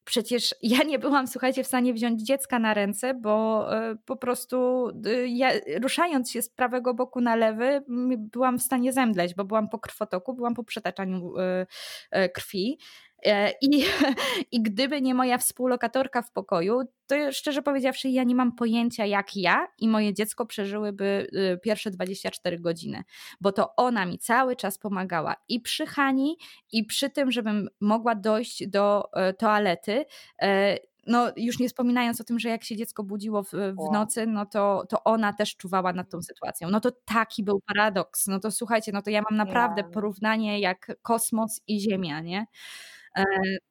[0.04, 4.88] przecież ja nie byłam, słuchajcie, w stanie wziąć dziecka na ręce, bo e, po prostu
[5.06, 5.50] y, ja,
[5.82, 7.84] ruszając się z prawego boku na lewy,
[8.18, 11.66] byłam w stanie zemdleć, bo byłam po krwotoku, byłam po przetaczaniu e,
[12.10, 12.78] e, krwi.
[13.24, 13.84] E, I,
[14.52, 19.36] I gdyby nie moja współlokatorka w pokoju, to szczerze powiedziawszy, ja nie mam pojęcia, jak
[19.36, 23.04] ja i moje dziecko przeżyłyby y, pierwsze 24 godziny,
[23.40, 26.36] bo to ona mi cały czas pomagała i przy Hani,
[26.72, 30.04] i przy tym, żebym mogła dojść do e, toalety
[30.42, 34.26] e, no już nie wspominając o tym, że jak się dziecko budziło w, w, nocy,
[34.26, 36.70] no to, to ona też czuwała nad tą sytuacją.
[36.70, 38.26] No to taki był paradoks.
[38.26, 42.46] No to słuchajcie, no to ja mam naprawdę porównanie jak kosmos i Ziemia, nie?
[43.18, 43.24] E,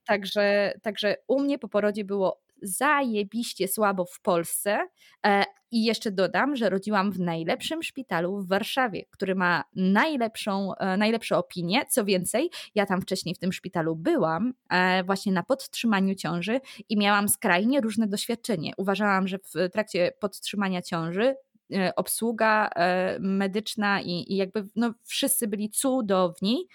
[0.06, 4.80] także, także u mnie po porodzie było zajebiście słabo w Polsce.
[5.26, 10.98] E, I jeszcze dodam, że rodziłam w najlepszym szpitalu w Warszawie, który ma najlepszą, e,
[10.98, 11.86] najlepsze opinie.
[11.90, 14.54] Co więcej, ja tam wcześniej w tym szpitalu byłam
[15.06, 18.74] właśnie na podtrzymaniu ciąży i miałam skrajnie różne doświadczenie.
[18.78, 21.36] Uważałam, że w trakcie podtrzymania ciąży
[21.96, 22.70] obsługa
[23.20, 26.68] medyczna i, i jakby no, wszyscy byli cudowni,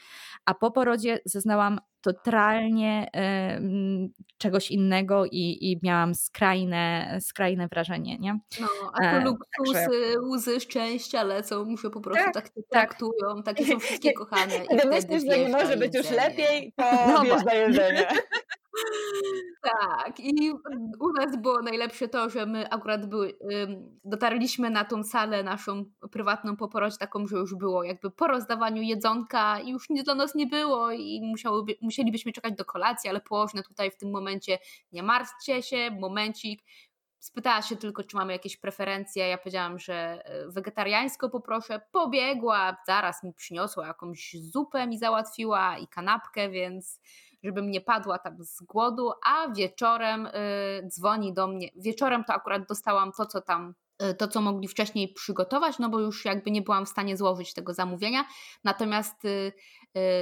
[0.45, 3.11] a po porodzie zeznałam totalnie
[4.39, 8.39] czegoś innego i, i miałam skrajne, skrajne wrażenie, nie?
[8.61, 10.21] No, a to e, luksusy, Także...
[10.21, 12.65] łzy szczęścia lecą, muszę po prostu tak, tak, tak.
[12.71, 14.61] traktują, takie są wszystkie kochane.
[14.71, 18.09] Kiedy myślisz, że nie może być już lepiej, to no, wjeżdża jedzenie.
[19.62, 20.53] Tak, i
[21.01, 23.39] u nas było najlepsze to, że my akurat były,
[24.05, 29.61] dotarliśmy na tą salę naszą prywatną po taką, że już było jakby po rozdawaniu jedzonka
[29.61, 33.62] i już nic dla nas nie było i musiałyby, musielibyśmy czekać do kolacji, ale położne
[33.62, 34.59] tutaj w tym momencie
[34.93, 36.62] nie martwcie się, momencik,
[37.19, 39.29] spytała się tylko, czy mamy jakieś preferencje.
[39.29, 41.81] Ja powiedziałam, że wegetariańsko poproszę.
[41.93, 47.01] Pobiegła, zaraz mi przyniosła jakąś zupę, mi załatwiła i kanapkę, więc
[47.47, 50.31] żebym nie padła tam z głodu, a wieczorem y,
[50.89, 51.69] dzwoni do mnie.
[51.77, 56.01] Wieczorem to akurat dostałam to, co tam y, to, co mogli wcześniej przygotować, no bo
[56.01, 58.25] już jakby nie byłam w stanie złożyć tego zamówienia.
[58.65, 59.53] Natomiast y,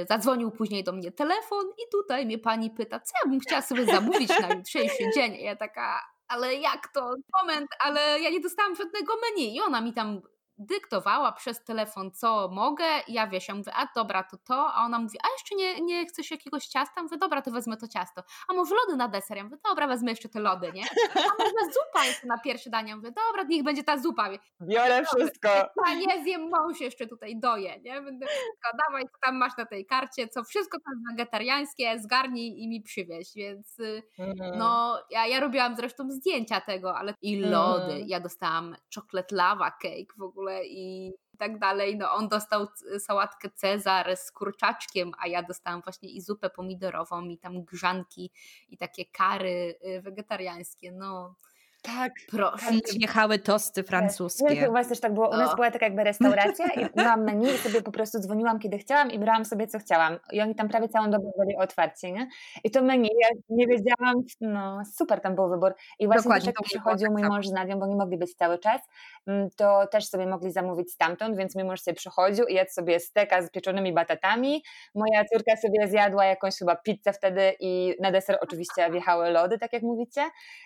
[0.09, 3.85] zadzwonił później do mnie telefon i tutaj mnie pani pyta, co ja bym chciała sobie
[3.85, 5.35] zamówić na jutrzejszy dzień.
[5.35, 7.15] Ja taka, ale jak to?
[7.41, 9.55] Moment, ale ja nie dostałam żadnego menu.
[9.55, 10.21] I ona mi tam
[10.57, 12.85] dyktowała przez telefon, co mogę.
[13.07, 14.73] Ja wiesz, ja mówię, a dobra, to to.
[14.73, 17.03] A ona mówi, a jeszcze nie, nie chcesz jakiegoś ciasta?
[17.03, 18.23] Mówię, dobra, to wezmę to ciasto.
[18.47, 19.37] A może lody na deser?
[19.37, 20.83] Ja mówię, dobra, wezmę jeszcze te lody, nie?
[21.15, 22.89] A może zupa jest na pierwsze danie?
[22.89, 24.29] Ja mówię, dobra, niech będzie ta zupa.
[24.61, 25.49] Biorę wszystko.
[25.85, 28.01] A nie zjem, mąż jeszcze tutaj doje, nie?
[28.01, 32.67] Będę wszystko, dawaj, co tam masz na tej karcie, co wszystko jest wegetariańskie, zgarnij i
[32.67, 33.79] mi przywieź, więc
[34.19, 34.57] mm.
[34.57, 37.93] no, ja, ja robiłam zresztą zdjęcia tego, ale i lody.
[37.93, 38.07] Mm.
[38.07, 41.97] Ja dostałam chocolate lava cake w ogóle ogóle i tak dalej.
[41.97, 42.67] No on dostał
[42.99, 48.31] sałatkę Cezar z kurczaczkiem, a ja dostałam właśnie i zupę pomidorową i tam grzanki
[48.69, 50.91] i takie kary y, wegetariańskie.
[50.91, 51.35] No
[51.85, 52.13] tak.
[52.31, 52.65] Proszę.
[52.65, 54.55] Tam wjechały tosty francuskie.
[54.55, 55.29] Ja, u was też tak było.
[55.29, 58.77] U nas była taka jakby restauracja i miałam menu i sobie po prostu dzwoniłam kiedy
[58.77, 60.19] chciałam i brałam sobie co chciałam.
[60.31, 62.27] I oni tam prawie całą dobę byli otwarci, nie?
[62.63, 65.73] I to menu, ja nie wiedziałam, no super tam był wybór.
[65.99, 68.59] I właśnie Dokładnie, jak przychodził mój tak mąż z Nadią, bo nie mogli być cały
[68.59, 68.81] czas,
[69.27, 72.99] mm, to też sobie mogli zamówić stamtąd, więc mój mąż sobie przychodził i jadł sobie
[72.99, 74.63] steka z pieczonymi batatami.
[74.95, 79.73] Moja córka sobie zjadła jakąś chyba pizzę wtedy i na deser oczywiście wjechały lody, tak
[79.73, 80.21] jak mówicie.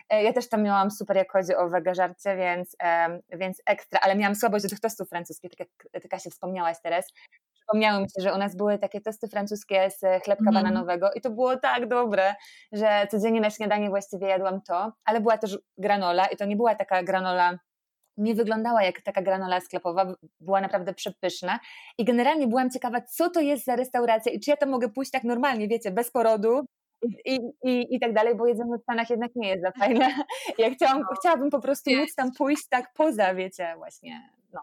[0.09, 2.75] E, ja też tam miałam super super jak chodzi o wege żarcie, więc,
[3.31, 7.05] więc ekstra, ale miałam słabość do tych tostów francuskich, tak jak ty Kasia wspomniałaś teraz.
[7.53, 10.53] Przypomniało mi się, że u nas były takie tosty francuskie z chlebka mm.
[10.53, 12.35] bananowego i to było tak dobre,
[12.71, 16.75] że codziennie na śniadanie właściwie jadłam to, ale była też granola i to nie była
[16.75, 17.59] taka granola
[18.17, 21.59] nie wyglądała jak taka granola sklepowa, była naprawdę przepyszna
[21.97, 25.11] i generalnie byłam ciekawa, co to jest za restauracja i czy ja tam mogę pójść
[25.11, 26.65] tak normalnie, wiecie, bez porodu,
[27.25, 30.09] i, i, i tak dalej, bo jedzenie w Stanach jednak nie jest za fajne.
[30.57, 31.07] Ja chciałam, no.
[31.19, 34.61] chciałabym po prostu móc tam pójść tak poza, wiecie, właśnie no,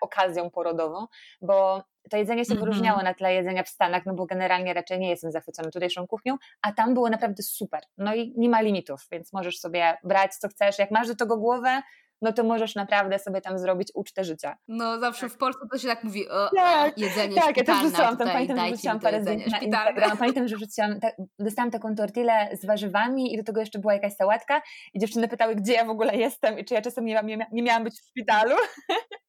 [0.00, 1.06] okazją porodową,
[1.42, 3.04] bo to jedzenie się wyróżniało mm-hmm.
[3.04, 6.72] na tle jedzenia w Stanach, no bo generalnie raczej nie jestem zachwycona tutejszą kuchnią, a
[6.72, 7.82] tam było naprawdę super.
[7.98, 10.78] No i nie ma limitów, więc możesz sobie brać co chcesz.
[10.78, 11.82] Jak masz do tego głowę,
[12.22, 14.56] no to możesz naprawdę sobie tam zrobić ucztę życia.
[14.68, 15.32] No zawsze tak.
[15.32, 18.58] w Polsce to się tak mówi, o, tak, jedzenie tak, ja też wrzucałam tam, pamiętam,
[18.58, 23.34] że wrzuciłam parę zdjęć na Instagram, pamiętam, że wrzuciłam, tak, dostałam taką tortillę z warzywami
[23.34, 24.62] i do tego jeszcze była jakaś sałatka
[24.94, 27.62] i dziewczyny pytały, gdzie ja w ogóle jestem i czy ja czasem nie, nie, nie
[27.62, 28.56] miałam być w szpitalu.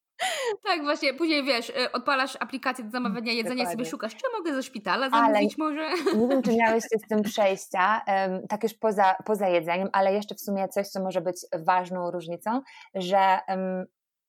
[0.63, 3.73] Tak, właśnie, później wiesz, y, odpalasz aplikację do zamawiania jedzenia Dokładnie.
[3.73, 5.89] i sobie szukasz, czy mogę ze szpitala zamówić ale może?
[6.15, 8.01] Nie wiem, czy miałyście z tym przejścia,
[8.49, 12.61] tak już poza, poza jedzeniem, ale jeszcze w sumie coś, co może być ważną różnicą,
[12.95, 13.39] że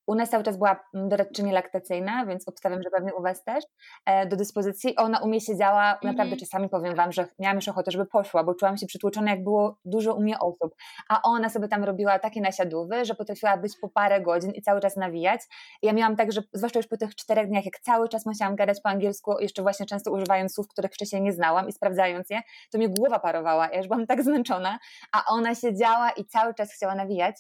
[0.06, 3.64] u nas cały czas była mm, doradczyni laktacyjna, więc obstawiam, że pewnie u Was też,
[4.06, 4.96] e, do dyspozycji.
[4.96, 6.04] Ona u mnie siedziała, mm -hmm.
[6.04, 9.44] naprawdę czasami powiem Wam, że miałam już ochotę, żeby poszła, bo czułam się przytłoczona, jak
[9.44, 10.74] było dużo u mnie osób.
[11.08, 14.80] A ona sobie tam robiła takie nasiadówy, że potrafiła być po parę godzin i cały
[14.80, 15.40] czas nawijać.
[15.82, 18.56] I ja miałam tak, że zwłaszcza już po tych czterech dniach, jak cały czas musiałam
[18.56, 22.40] gadać po angielsku, jeszcze właśnie często używając słów, których wcześniej nie znałam i sprawdzając je,
[22.72, 23.68] to mi głowa parowała.
[23.70, 24.78] Ja już byłam tak zmęczona,
[25.12, 27.36] a ona siedziała i cały czas chciała nawijać.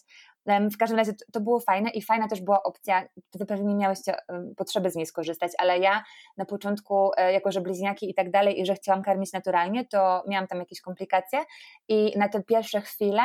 [0.72, 4.14] W każdym razie to, było fajne i fajna też była opcja, wy pewnie nie miałyście
[4.56, 6.04] potrzeby z niej skorzystać, ale ja
[6.36, 10.24] na początku, e, jako że bliźniaki i tak dalej i że chciałam karmić naturalnie, to
[10.28, 11.38] miałam tam jakieś komplikacje
[11.88, 13.22] i na te pierwsze chwile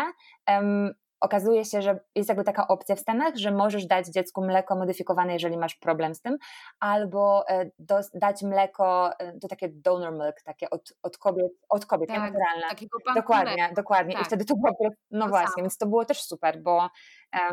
[0.49, 4.75] um, okazuje się, że jest jakby taka opcja w Stanach, że możesz dać dziecku mleko
[4.75, 6.38] modyfikowane, jeżeli masz problem z tym,
[6.80, 11.86] albo e, do, dać mleko, e, to takie donor milk, takie od, od kobiet, od
[11.86, 12.69] kobiet tak, naturalne.
[12.69, 13.73] Takiego dokładnie, mleka.
[13.73, 14.13] dokładnie.
[14.13, 14.21] Tak.
[14.21, 15.63] I wtedy to było, no to właśnie, samo.
[15.63, 17.51] więc to było też super, bo um,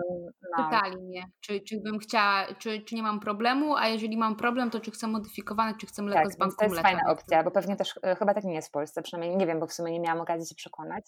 [0.58, 0.64] no.
[0.64, 4.70] Pytali mnie, czy, czy bym chciała, czy, czy nie mam problemu, a jeżeli mam problem,
[4.70, 6.88] to czy chcę modyfikowane, czy chcę mleko tak, z banku to jest mleka.
[6.88, 9.60] fajna opcja, bo pewnie też, e, chyba tak nie jest w Polsce, przynajmniej nie wiem,
[9.60, 11.06] bo w sumie nie miałam okazji się przekonać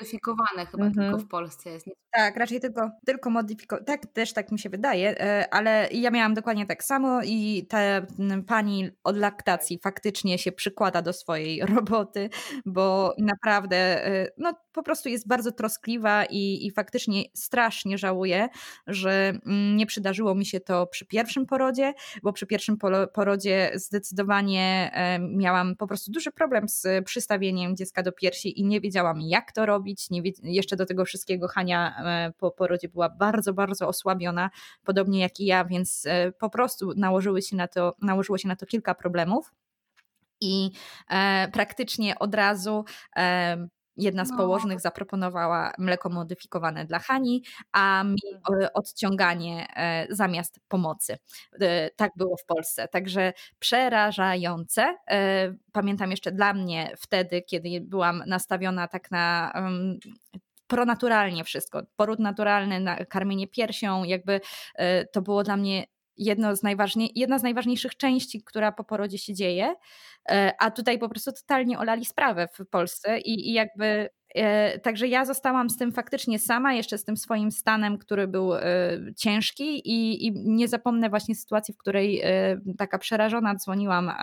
[0.00, 0.94] modyfikowane chyba -hmm.
[0.94, 1.86] tylko w Polsce jest.
[2.16, 3.86] Tak, raczej tylko, tylko modyfikowane.
[3.86, 7.78] Tak, też tak mi się wydaje, e, ale ja miałam dokładnie tak samo i ta
[8.46, 12.30] pani od laktacji faktycznie się przykłada do swojej roboty,
[12.66, 18.48] bo naprawdę e, no, po prostu jest bardzo troskliwa i, i faktycznie strasznie żałuję,
[18.86, 19.32] że
[19.74, 22.76] nie przydarzyło mi się to przy pierwszym porodzie, bo przy pierwszym
[23.12, 28.80] porodzie zdecydowanie e, miałam po prostu duży problem z przystawieniem dziecka do piersi i nie
[28.80, 30.10] wiedziałam jak to robić robić.
[30.10, 34.50] Nie, jeszcze do tego wszystkiego Hania e, po porodzie była bardzo, bardzo osłabiona,
[34.84, 38.56] podobnie jak i ja, więc e, po prostu nałożyły się na to, nałożyło się na
[38.56, 39.52] to kilka problemów.
[40.40, 40.70] I
[41.10, 42.84] e, praktycznie od razu
[43.96, 44.36] jedna z No.
[44.36, 48.62] położnych zaproponowała mleko modyfikowane dla Hani, a mi Mhm.
[48.62, 51.16] e, odciąganie e, zamiast pomocy.
[51.60, 52.88] E, Tak było w Polsce.
[52.88, 54.96] Także przerażające.
[55.72, 59.52] Pamiętam jeszcze dla mnie wtedy, kiedy byłam nastawiona tak na
[60.66, 61.82] pronaturalnie wszystko.
[61.96, 64.40] Poród naturalny, na- karmienie piersią, jakby
[65.12, 65.84] to było dla mnie
[66.16, 69.74] jedno z najważniej, jedna z najważniejszych części, która po porodzie się dzieje,
[70.30, 74.08] E, a tutaj po prostu totalnie olali sprawę w Polsce i, i jakby
[74.82, 78.62] Także ja zostałam z tym faktycznie sama, jeszcze z tym swoim stanem, który był e,
[79.16, 84.14] ciężki i, i nie zapomnę właśnie sytuacji, w której e, taka przerażona dzwoniłam e,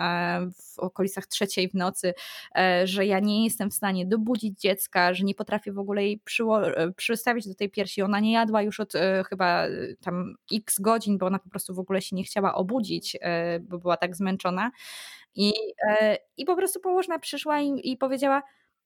[0.74, 2.14] w okolicach trzeciej w nocy,
[2.56, 6.20] e, że ja nie jestem w stanie dobudzić dziecka, że nie potrafię w ogóle jej
[6.20, 8.02] przyło- e, przystawić do tej piersi.
[8.02, 9.70] Ona nie jadła już od e, chyba e,
[10.04, 13.78] tam x godzin, bo ona po prostu w ogóle się nie chciała obudzić, e, bo
[13.78, 14.70] była tak zmęczona.
[15.34, 15.52] I,
[15.90, 18.42] e, i po prostu położna przyszła i, i powiedziała,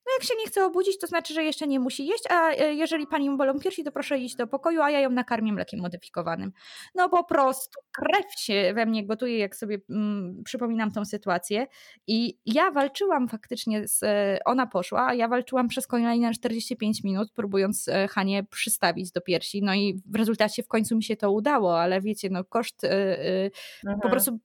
[0.06, 2.74] no jak się nie chce obudzić, to znaczy, że jeszcze nie musi jeść, a e,
[2.74, 5.80] jeżeli pani ją bolą piersi, to proszę iść do pokoju, a ja ją nakarmię mlekiem
[5.80, 6.52] modyfikowanym.
[6.94, 11.66] No po prostu krew się we mnie gotuje, jak sobie mm, przypominam tą sytuację.
[12.06, 17.32] I ja walczyłam faktycznie, z, e, ona poszła, a ja walczyłam przez kolejne 45 minut,
[17.32, 19.62] próbując e, Hanie przystawić do piersi.
[19.62, 22.90] No i w rezultacie w końcu mi się to udało, ale wiecie, no koszt e,
[22.90, 23.50] e,
[23.82, 24.10] po Mhm.
[24.10, 24.38] prostu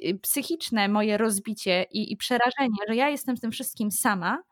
[0.00, 4.42] y, psychiczne moje rozbicie i, i przerażenie, że ja jestem z tym wszystkim sama,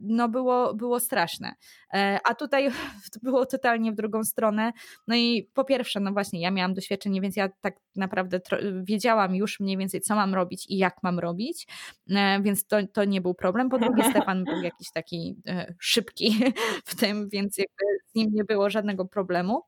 [0.00, 1.54] no było, było straszne.
[1.94, 2.70] E, A tutaj
[3.22, 4.72] było totalnie w drugą stronę.
[5.06, 8.40] No i po pierwsze, no właśnie, ja miałam doświadczenie, więc ja tak naprawdę
[8.82, 11.66] wiedziałam już mniej więcej, co mam robić i jak mam robić,
[12.10, 13.68] e, więc to, to nie był problem.
[13.68, 16.40] Po drugie, Stefan był jakiś taki e, szybki
[16.84, 17.56] w tym, więc
[18.06, 19.62] z nim nie było żadnego problemu.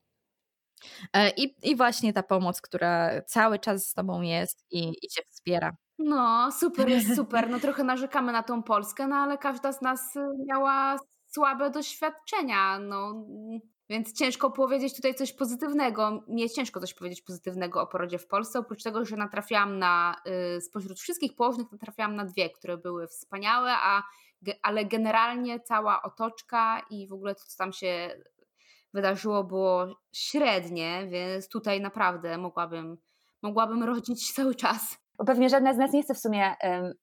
[1.13, 5.21] E, I, I właśnie ta pomoc, która cały czas z tobą jest i, i cię
[5.29, 5.77] wspiera.
[5.99, 7.49] No, super jest super.
[7.49, 12.79] No trochę narzekamy na tą Polskę, no ale każda z nas y, miała słabe doświadczenia,
[12.79, 13.25] no.
[13.89, 16.23] Więc ciężko powiedzieć tutaj coś pozytywnego.
[16.27, 20.15] Mnie ciężko coś powiedzieć pozytywnego o porodzie w Polsce, oprócz tego, że natrafiłam na,
[20.57, 24.03] y, spośród wszystkich położnych natrafiłam na dwie, które były wspaniałe, a,
[24.61, 28.09] ale generalnie cała otoczka i w ogóle to, co tam się
[28.93, 32.97] wydarzyło, było średnie, więc tutaj naprawdę mogłabym,
[33.41, 35.06] mogłabym rodzić cały czas.
[35.19, 36.93] Bo pewnie żadna z nas nie chce w sumie em,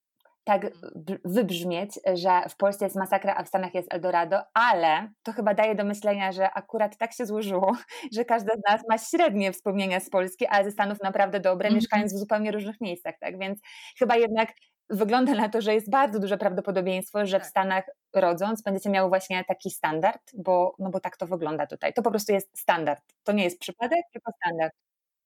[0.44, 0.62] tak
[0.94, 5.54] b- wybrzmieć, że w Polsce jest masakra, a w Stanach jest Eldorado, ale to chyba
[5.54, 7.76] daje do myślenia, że akurat tak się złożyło,
[8.16, 11.74] że każda z nas ma średnie wspomnienia z Polski, a ze Stanów naprawdę dobre, Mhm.
[11.74, 13.38] mieszkając w zupełnie różnych miejscach, tak?
[13.38, 13.58] Więc
[13.98, 14.48] chyba jednak
[14.90, 17.50] wygląda na to, że jest bardzo duże prawdopodobieństwo, że w Tak.
[17.50, 21.92] Stanach rodząc będziecie miały właśnie taki standard, bo, no bo tak to wygląda tutaj.
[21.92, 23.02] To po prostu jest standard.
[23.24, 24.72] To nie jest przypadek, tylko standard.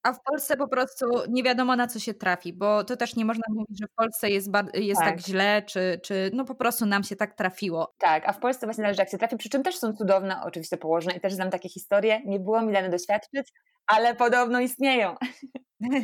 [0.08, 3.24] A w Polsce po prostu nie wiadomo na co się trafi, bo to też nie
[3.24, 5.10] można mówić, że w Polsce jest, jest tak.
[5.10, 5.20] Tak.
[5.20, 7.94] źle, czy, czy no po prostu nam się tak trafiło.
[7.98, 10.76] Tak, a w Polsce właśnie zależy jak się trafi, przy czym też są cudowne oczywiście
[10.76, 13.52] położne i też znam takie historie, nie było mi dane doświadczyć,
[13.86, 15.14] ale podobno istnieją.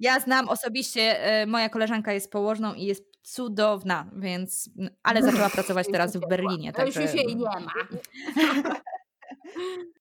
[0.00, 4.70] Ja znam osobiście, e, moja koleżanka jest położną i jest cudowna, więc,
[5.02, 6.72] ale zaczęła pracować teraz w Berlinie.
[6.72, 7.12] To już, Także...
[7.12, 7.72] już jej nie ma.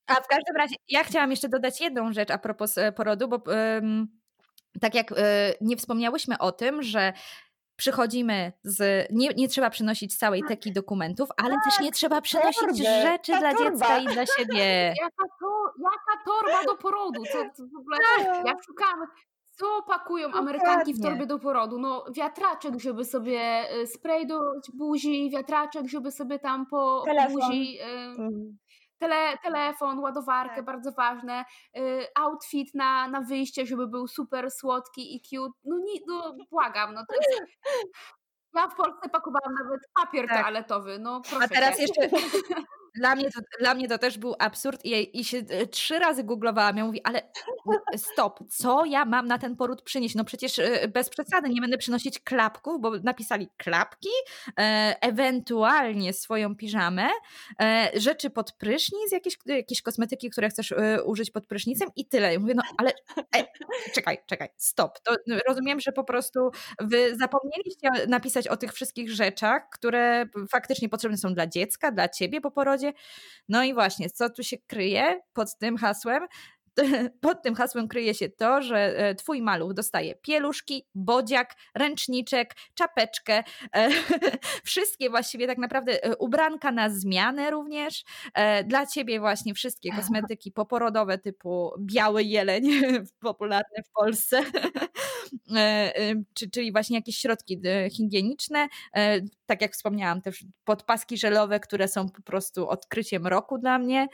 [0.08, 3.42] A w każdym razie, ja chciałam jeszcze dodać jedną rzecz a propos e, porodu, bo
[3.54, 4.08] em,
[4.82, 5.16] tak jak e,
[5.62, 7.14] nie wspomniałyśmy o tym, że
[7.76, 9.08] przychodzimy z.
[9.12, 13.54] Nie, nie trzeba przynosić całej teki dokumentów, ale też nie trzeba przynosić torby, rzeczy dla
[13.54, 13.72] torba.
[13.72, 14.94] dziecka i dla siebie.
[15.02, 17.24] Jaka, to, jaka torba do porodu?
[17.32, 17.98] Co, co w ogóle,
[18.46, 19.00] ja szukam,
[19.58, 21.80] co pakują Amerykanki w torbie do porodu?
[21.80, 24.40] No wiatraczek, żeby sobie y, spray do
[24.74, 27.34] buzi, wiatraczek, żeby sobie tam po, Telefon.
[27.34, 27.80] buzi...
[27.82, 27.86] y,
[28.18, 28.58] Mm.
[28.98, 30.66] Tele, telefon, ładowarkę, Tak.
[30.66, 31.46] bardzo ważne,
[31.78, 35.60] y, outfit na, na wyjście, żeby był super słodki i cute.
[35.64, 37.52] No, nie, no błagam, no to jest...
[38.56, 40.42] Ja w Polsce pakowałam nawet papier Tak.
[40.42, 41.82] toaletowy, no proszę A teraz cię.
[41.82, 42.10] jeszcze.
[42.96, 46.24] Dla mnie, to, dla mnie to też był absurd i, i się e, trzy razy
[46.24, 46.78] googlowałam.
[46.78, 47.22] Ja mówię, ale
[47.98, 50.16] stop, co ja mam na ten poród przynieść?
[50.16, 54.10] No przecież e, bez przesady nie będę przynosić klapków, bo napisali klapki,
[54.60, 57.08] e, ewentualnie swoją piżamę,
[57.94, 60.74] rzeczy pod prysznic, jakieś, jakieś kosmetyki, które chcesz
[61.06, 62.34] użyć pod prysznicem i tyle.
[62.34, 62.92] Ja mówię, no ale
[63.96, 65.00] czekaj, czekaj, stop.
[65.00, 70.90] To no, rozumiem, że po prostu wy zapomnieliście napisać o tych wszystkich rzeczach, które faktycznie
[70.90, 72.85] potrzebne są dla dziecka, dla ciebie po porodzie.
[73.50, 76.28] No i właśnie, co tu się kryje pod tym hasłem?
[77.22, 83.44] Pod tym hasłem kryje się to, że e, twój maluch dostaje pieluszki, bodziak, ręczniczek, czapeczkę,
[83.76, 83.90] e,
[84.64, 88.04] wszystkie właściwie tak naprawdę e, ubranka na zmianę również.
[88.66, 92.64] Dla ciebie właśnie wszystkie kosmetyki poporodowe typu biały jeleń,
[93.20, 94.44] popularny w Polsce.
[96.52, 97.62] Czyli właśnie jakieś środki
[97.92, 98.68] higieniczne,
[99.46, 104.08] tak jak wspomniałam, też podpaski żelowe, które są po prostu odkryciem roku dla mnie.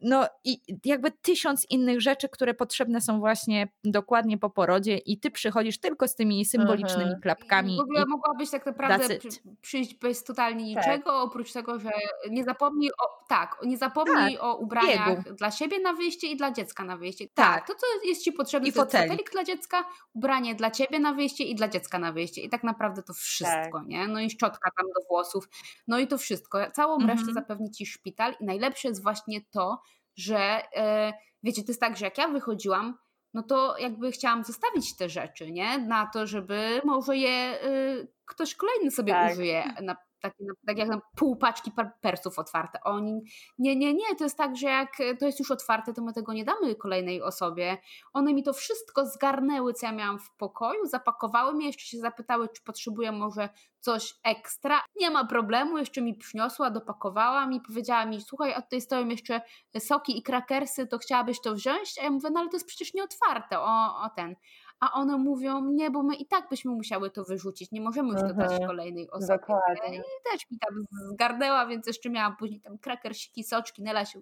[0.00, 5.30] No i jakby tysiąc innych rzeczy, które potrzebne są właśnie dokładnie po porodzie i ty
[5.30, 7.20] przychodzisz tylko z tymi symbolicznymi mhm.
[7.20, 7.76] klapkami.
[7.76, 9.28] W ogóle mogłabyś tak naprawdę przy,
[9.60, 10.86] przyjść bez totalnie tak.
[10.86, 11.28] niczego, tak.
[11.28, 11.90] oprócz tego, że
[12.30, 14.44] nie zapomnij o, tak, nie zapomnij tak.
[14.44, 15.36] o ubraniach biegu.
[15.36, 17.26] dla siebie na wyjście i dla dziecka na wyjście.
[17.34, 19.08] Tak, tak to co jest ci potrzebne, I to fotelik.
[19.08, 19.84] fotelik dla dziecka,
[20.14, 22.42] ubranie dla ciebie na wyjście i dla dziecka na wyjście.
[22.42, 23.86] I tak naprawdę to wszystko, tak.
[23.86, 24.08] nie?
[24.08, 25.48] No i szczotka tam do włosów,
[25.88, 26.70] no i to wszystko.
[26.70, 27.18] Całą mhm.
[27.18, 29.80] resztę zapewni ci szpital i najlepsze jest właśnie to,
[30.16, 31.12] że e,
[31.42, 32.98] wiecie, to jest tak, że jak ja wychodziłam,
[33.34, 35.78] no to jakby chciałam zostawić te rzeczy, nie?
[35.78, 39.32] Na to, żeby może je y, ktoś kolejny sobie tak.
[39.32, 40.34] użyje na tak,
[40.66, 42.80] tak jak pół paczki persów otwarte.
[42.84, 43.22] Oni,
[43.58, 46.32] nie, nie, nie, to jest tak, że jak to jest już otwarte, to my tego
[46.32, 47.78] nie damy kolejnej osobie.
[48.12, 52.48] One mi to wszystko zgarnęły, co ja miałam w pokoju, zapakowały mnie, jeszcze się zapytały,
[52.48, 53.48] czy potrzebuję może
[53.80, 54.80] coś ekstra.
[55.00, 59.40] Nie ma problemu, jeszcze mi przyniosła, dopakowała mi, powiedziała mi, słuchaj, a tutaj stoją jeszcze
[59.78, 61.98] soki i krakersy, to chciałabyś to wziąć?
[62.00, 64.36] A ja mówię, no ale to jest przecież nieotwarte, o, o ten
[64.80, 68.22] a one mówią, nie, bo my i tak byśmy musiały to wyrzucić, nie możemy już
[68.22, 68.66] dodać mhm.
[68.66, 69.38] kolejnej osobie.
[69.38, 69.98] Dokładnie.
[69.98, 70.74] I też mi tam
[71.12, 74.20] zgarnęła, więc jeszcze miałam później tam krakersiki, soczki, Nela się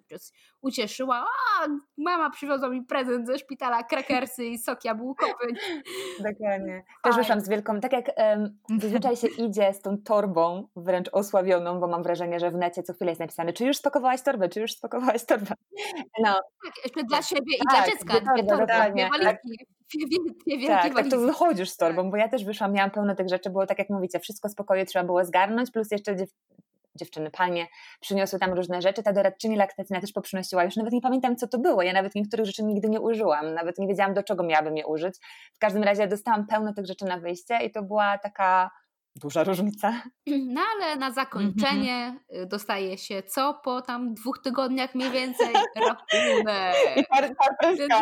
[0.61, 1.25] ucieszyła,
[1.59, 5.47] a mama przywiozła mi prezent ze szpitala, krakersy i sok jabłkowy.
[6.31, 6.83] Dokładnie.
[7.03, 11.79] Też wyszłam z wielką, tak jak um, zazwyczaj się idzie z tą torbą wręcz osławioną,
[11.79, 14.61] bo mam wrażenie, że w necie co chwilę jest napisane, czy już spakowałaś torbę, czy
[14.61, 15.55] już spakowałaś torbę.
[16.23, 16.33] No.
[16.63, 18.33] Tak, jeszcze dla siebie i tak, dla dziecka.
[18.33, 19.37] Dwie torby, dwie tak
[19.93, 22.11] dwie wielkie tak, tak, to wychodzisz z torbą, tak.
[22.11, 25.05] bo ja też wyszłam, miałam pełno tych rzeczy, było tak jak mówicie, wszystko spokoju trzeba
[25.05, 26.29] było zgarnąć, plus jeszcze dziew
[26.97, 27.67] dziewczyny, panie
[27.99, 31.59] przyniosły tam różne rzeczy, ta doradczyni laktacyjna też poprzynosiła, już nawet nie pamiętam co to
[31.59, 34.87] było, ja nawet niektórych rzeczy nigdy nie użyłam, nawet nie wiedziałam do czego miałabym je
[34.87, 35.15] użyć,
[35.53, 38.71] w każdym razie dostałam pełno tych rzeczy na wyjście i to była taka
[39.19, 40.01] duża różnica.
[40.57, 42.47] No ale na zakończenie mm-hmm.
[42.47, 45.47] dostaje się co po tam dwóch tygodniach mniej więcej?
[45.87, 46.75] Rachunek.
[46.95, 47.35] I par,
[47.77, 47.93] Więc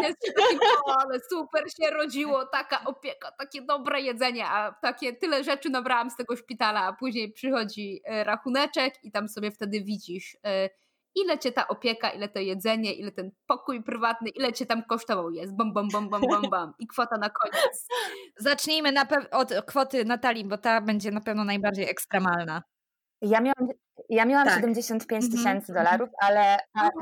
[1.00, 6.16] ale super się rodziło, taka opieka, takie dobre jedzenie, a takie tyle rzeczy nabrałam z
[6.16, 10.70] tego szpitala, a później przychodzi e, rachuneczek i tam sobie wtedy widzisz e,
[11.16, 15.32] ile cię ta opieka, ile to jedzenie, ile ten pokój prywatny, ile cię tam kosztował
[15.32, 15.56] jest.
[15.56, 16.74] Bam, bam, bam, bam, bam, bam.
[16.80, 17.88] I kwota na koniec.
[18.38, 22.64] Zacznijmy na od kwoty Natalii, bo ta będzie na pewno najbardziej ekstremalna.
[23.22, 23.68] Ja miałam,
[24.10, 24.56] ja miałam tak.
[24.56, 25.86] 75 mhm, tysięcy mm -hmm.
[25.86, 26.58] dolarów, ale...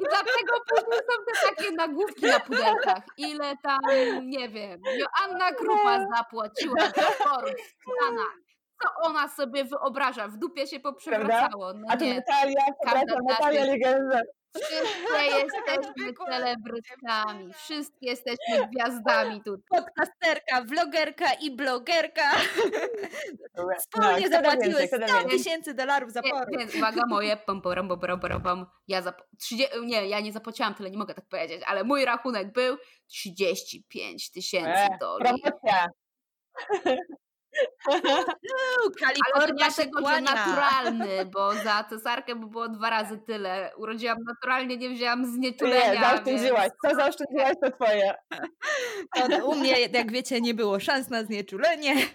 [0.00, 3.04] I dlatego później są te takie nagłówki na pudełkach.
[3.16, 3.80] Ile tam,
[4.22, 8.43] nie wiem, Joanna Krupa zapłaciła za Forbes Stanach
[8.82, 10.28] co ona sobie wyobraża.
[10.28, 11.72] W dupie się poprzewracało.
[11.74, 14.20] No A tu Natalia, przepraszam, Natalia Legenda.
[14.56, 19.56] Wszyscy jesteśmy celebrytkami, wszystkie jesteśmy gwiazdami tu.
[19.70, 22.30] Podcasterka, vlogerka i blogerka.
[23.78, 26.48] Wspólnie no, zapłaciły 100 tysięcy dolarów za poród.
[26.58, 28.66] Więc uwaga moje, pom, pom, pom, pom, pom, pom.
[28.88, 29.22] Ja zap...
[29.38, 29.80] 30...
[29.82, 34.68] Nie, ja nie zapłaciłam tyle, nie mogę tak powiedzieć, ale mój rachunek był 35 tysięcy
[34.70, 35.40] e, dolarów.
[35.40, 35.86] Promocja.
[39.34, 43.72] Ale to dlatego, że naturalny, bo za cesarkę by było dwa razy tyle.
[43.76, 45.94] Urodziłam naturalnie, nie wzięłam znieczulenia.
[45.94, 46.62] Nie, zaoszczędziłaś.
[46.62, 46.74] Więc...
[46.84, 48.14] Co zaoszczędziłaś, to twoje.
[49.14, 51.94] To u mnie, jak wiecie, nie było szans na znieczulenie.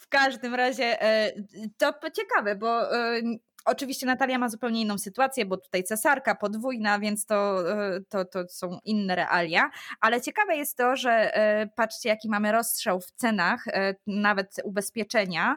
[0.00, 1.32] W każdym razie e,
[1.78, 3.20] to ciekawe, bo e,
[3.64, 8.48] Oczywiście Natalia ma zupełnie inną sytuację, bo tutaj cesarka podwójna, więc to, e, to, to
[8.48, 9.70] są inne realia.
[10.00, 15.56] Ale ciekawe jest to, że e, patrzcie, jaki mamy rozstrzał w cenach, e, nawet ubezpieczenia,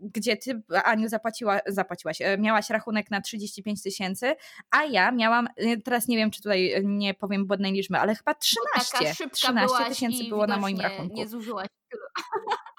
[0.00, 4.34] gdzie ty, Aniu, zapłaciła, zapłaciłaś, miałaś rachunek na 35 tysięcy,
[4.70, 5.48] a ja miałam,
[5.84, 9.28] teraz nie wiem, czy tutaj nie powiem błędnej liczby, ale chyba 13.
[9.32, 11.14] 13 tysięcy było na moim rachunku.
[11.16, 11.68] Nie zużyłaś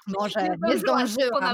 [0.08, 1.44] może nie, nie zdążyłam.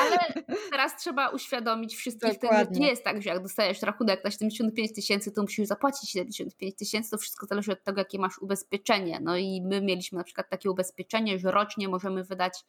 [0.00, 0.18] Ale
[0.70, 5.32] teraz trzeba uświadomić wszystkich, to nie jest tak, że jak dostajesz rachunek na 75 tysięcy,
[5.32, 9.20] to musisz zapłacić 75 tysięcy, to wszystko zależy od tego, jakie masz ubezpieczenie.
[9.22, 12.64] No i my mieliśmy na przykład takie ubezpieczenie, że rocznie możemy wydać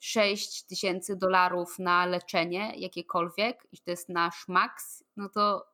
[0.00, 5.66] 6 tysięcy dolarów na leczenie jakiekolwiek i to jest nasz maks, no to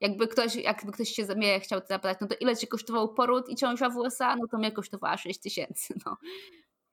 [0.00, 3.56] jakby ktoś, jakby ktoś się mnie chciał zapytać, no to ile ci kosztował poród i
[3.56, 6.16] ciąża w USA, no to mnie kosztowała 6 tysięcy, no.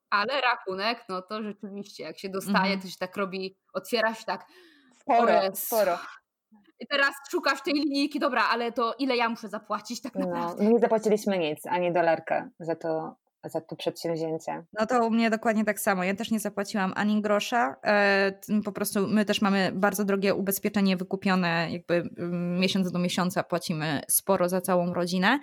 [0.09, 2.81] Ale rachunek, no to rzeczywiście, jak się dostaje, mhm.
[2.81, 4.45] to się tak robi, otwiera się tak.
[4.99, 5.97] Sporo, sporo.
[6.79, 10.63] I teraz szukasz tej linijki, dobra, ale to ile ja muszę zapłacić tak no, naprawdę?
[10.63, 13.15] No, nie zapłaciliśmy nic, ani dolarka za to,
[13.45, 14.63] za to przedsięwzięcie.
[14.79, 16.03] No to u mnie dokładnie tak samo.
[16.03, 17.75] Ja też nie zapłaciłam ani grosza.
[17.83, 18.33] E,
[18.65, 24.01] po prostu my też mamy bardzo drogie ubezpieczenie wykupione, jakby mm, miesiąc do miesiąca płacimy
[24.07, 25.39] sporo za całą rodzinę.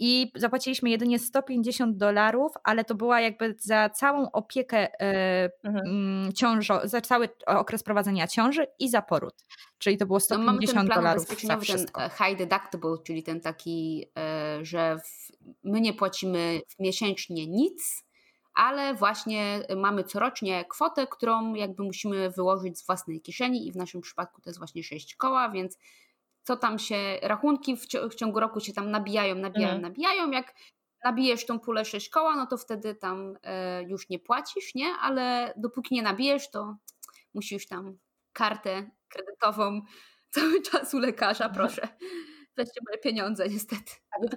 [0.00, 6.32] E, i zapłaciliśmy jedynie 150 dolarów, ale to była jakby za całą opiekę e, mhm.
[6.32, 9.34] Ciążo, za cały okres prowadzenia ciąży i za poród.
[9.78, 12.00] Czyli to było 150 no, dolarów za wszystko.
[12.00, 15.32] Ten high deductible, czyli ten taki, e, że w,
[15.64, 18.06] my nie płacimy miesięcznie nic,
[18.54, 24.00] ale właśnie mamy corocznie kwotę, którą jakby musimy wyłożyć z własnej kieszeni i w naszym
[24.00, 25.78] przypadku to jest właśnie 6 koła, więc
[26.46, 29.82] co tam się, rachunki w, w ciągu roku się tam nabijają, nabijają, mhm.
[29.82, 30.30] nabijają.
[30.30, 30.54] Jak
[31.04, 34.94] nabijesz tą pulę 6 koła, no to wtedy tam e, już nie płacisz, nie?
[35.00, 36.76] Ale dopóki nie nabijesz, to
[37.34, 37.98] musisz tam
[38.32, 39.80] kartę kredytową
[40.34, 41.88] cały czas u lekarza, proszę
[42.56, 43.92] weźcie moje pieniądze niestety.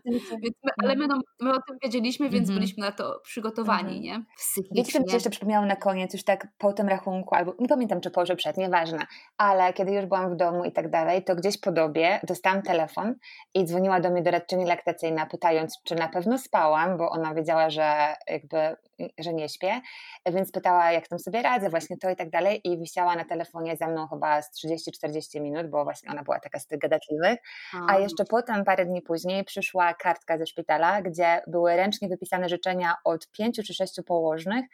[0.06, 2.54] Więc my, ale my, no, my, o tym wiedzieliśmy, więc mm-hmm.
[2.54, 4.02] byliśmy na to przygotowani, mm-hmm.
[4.02, 4.24] nie?
[4.38, 4.76] Psychicznie.
[4.76, 7.68] Wiecie, co mi się jeszcze przypomniało na koniec, już tak po tym rachunku, albo nie
[7.68, 9.00] pamiętam, czy po, że przed, nieważne,
[9.38, 13.16] ale kiedy już byłam w domu i tak dalej, to gdzieś po dobie dostałam telefon
[13.54, 18.16] i dzwoniła do mnie doradczyni laktacyjna, pytając, czy na pewno spałam, bo ona wiedziała, że
[18.28, 18.76] jakby,
[19.20, 19.82] że nie śpię,
[20.26, 23.78] więc pytała, jak tam sobie radzę, właśnie to i tak dalej i wisiała na telefonie
[23.78, 27.40] ze mną chyba z 30-40 minut, bo właśnie ona była taka z tych gadatliwych,
[27.88, 29.69] a jeszcze potem, parę dni później, przyszła
[30.00, 34.66] kartka ze szpitala, gdzie były ręcznie wypisane życzenia od pięciu czy sześciu położnych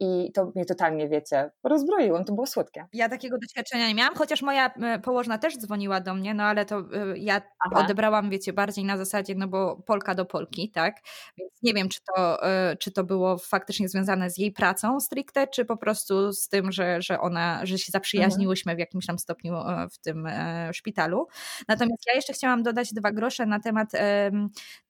[0.00, 2.86] i to mnie totalnie, wiecie, rozbroiło, to było słodkie.
[2.92, 6.64] Ja takiego doświadczenia nie miałam, chociaż moja e, położna też dzwoniła do mnie, no ale
[6.64, 6.84] to e,
[7.16, 7.84] ja Aha.
[7.84, 10.96] odebrałam, wiecie, bardziej na zasadzie, no bo Polka do Polki, tak?
[11.38, 15.46] Więc nie wiem, czy to, e, czy to było faktycznie związane z jej pracą stricte,
[15.46, 19.54] czy po prostu z tym, że, że ona, że się zaprzyjaźniłyśmy w jakimś tam stopniu
[19.92, 20.28] w tym
[20.72, 21.26] szpitalu.
[21.68, 23.88] Natomiast ja jeszcze chciałam dodać dwa grosze na temat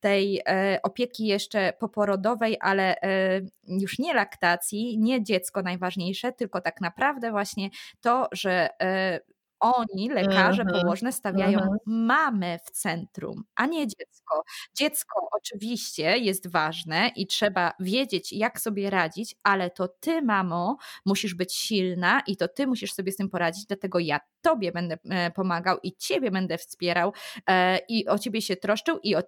[0.00, 0.42] tej
[0.82, 2.96] opieki jeszcze poporodowej, ale
[3.66, 7.70] już nie laktacji, nie dziecko najważniejsze, tylko tak naprawdę właśnie
[8.00, 9.20] to, że e,
[9.60, 10.80] oni, lekarze mm-hmm.
[10.82, 11.76] położne, stawiają mm-hmm.
[11.86, 14.44] mamę w centrum, a nie dziecko.
[14.74, 21.34] Dziecko oczywiście jest ważne i trzeba wiedzieć, jak sobie radzić, ale to ty, mamo, musisz
[21.34, 25.30] być silna i to ty musisz sobie z tym poradzić, dlatego ja tobie będę e,
[25.30, 27.12] pomagał i ciebie będę wspierał
[27.46, 29.22] e, i o ciebie się troszczył i, o,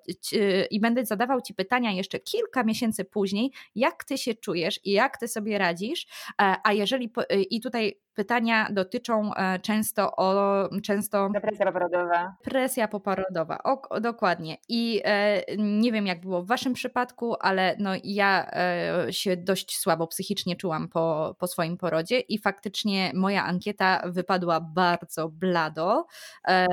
[0.70, 5.18] i będę zadawał ci pytania jeszcze kilka miesięcy później, jak ty się czujesz i jak
[5.18, 6.06] ty sobie radzisz,
[6.42, 7.12] e, a jeżeli,
[7.50, 9.30] i tutaj pytania dotyczą
[9.62, 11.28] często o często.
[11.28, 12.36] Depresja poporodowa.
[12.42, 14.56] Presja poporodowa, o, dokładnie.
[14.68, 19.78] I e, nie wiem, jak było w Waszym przypadku, ale no, ja e, się dość
[19.78, 26.06] słabo psychicznie czułam po, po swoim porodzie i faktycznie moja ankieta wypadła bardzo blado.
[26.48, 26.66] E,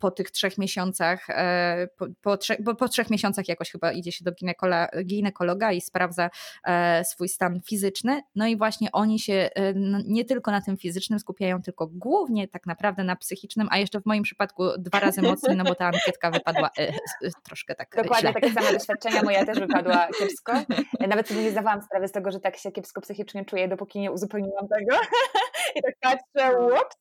[0.00, 4.12] po tych trzech miesiącach, e, po, po, trzech, bo po trzech miesiącach jakoś chyba idzie
[4.12, 6.30] się do ginekologa, ginekologa i sprawdza
[6.66, 8.22] e, swój stan fizyczny.
[8.34, 9.74] No i właśnie oni się e,
[10.06, 14.06] nie tylko na tym fizycznym skupiają, tylko głównie tak naprawdę na psychicznym, a jeszcze w
[14.06, 16.70] moim przypadku dwa razy mocniej, no bo ta ankietka wypadła
[17.44, 18.40] troszkę tak Dokładnie źle.
[18.40, 20.52] takie same doświadczenia, moja też wypadła kiepsko.
[21.00, 24.12] Nawet sobie nie zdawałam sprawy z tego, że tak się kiepsko psychicznie czuję, dopóki nie
[24.12, 24.96] uzupełniłam tego.
[25.76, 26.96] I tak patrzę, ups,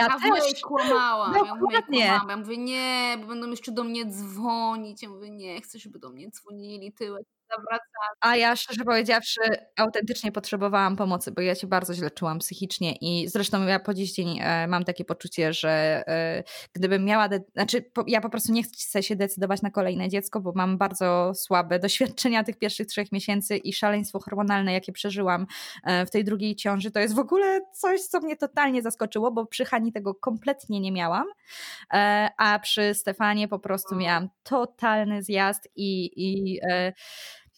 [0.00, 1.32] ja, ja też kłamałam.
[1.46, 2.28] Ja mówię, kłamałam.
[2.30, 5.02] Ja mówię, nie, bo będą jeszcze do mnie dzwonić.
[5.02, 7.26] Ja mówię, nie, chcę, żeby do mnie dzwonili, tyłek
[7.56, 8.16] zawracamy.
[8.20, 9.40] A ja szczerze powiedziawszy,
[9.76, 14.12] autentycznie potrzebowałam pomocy, bo ja się bardzo źle czułam psychicznie i zresztą ja po dziś
[14.12, 15.70] dzień e, mam takie poczucie, że
[16.06, 20.40] e, gdybym miała, znaczy po, ja po prostu nie chcę się decydować na kolejne dziecko,
[20.40, 25.46] bo mam bardzo słabe doświadczenia tych pierwszych trzech miesięcy i szaleństwo hormonalne, jakie przeżyłam
[25.84, 29.46] e, w tej drugiej ciąży, to jest w ogóle coś, co mnie totalnie zaskoczyło, bo
[29.46, 31.26] przy Hani tego kompletnie nie miałam,
[32.36, 36.60] a przy Stefanie po prostu miałam totalny zjazd i, i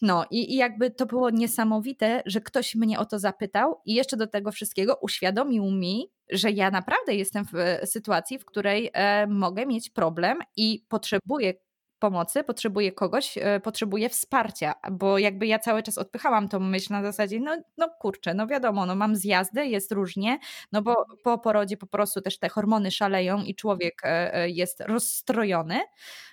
[0.03, 4.17] no i, i jakby to było niesamowite, że ktoś mnie o to zapytał i jeszcze
[4.17, 9.27] do tego wszystkiego uświadomił mi, że ja naprawdę jestem w e, sytuacji, w której e,
[9.27, 11.53] mogę mieć problem i potrzebuję
[11.99, 17.03] pomocy, potrzebuję kogoś, e, potrzebuję wsparcia, bo jakby ja cały czas odpychałam tą myśl na
[17.03, 20.39] zasadzie, no, no kurczę, no wiadomo, no mam zjazdy, jest różnie,
[20.71, 24.01] no bo po porodzie po prostu też te hormony szaleją i człowiek
[24.45, 25.79] jest rozstrojony,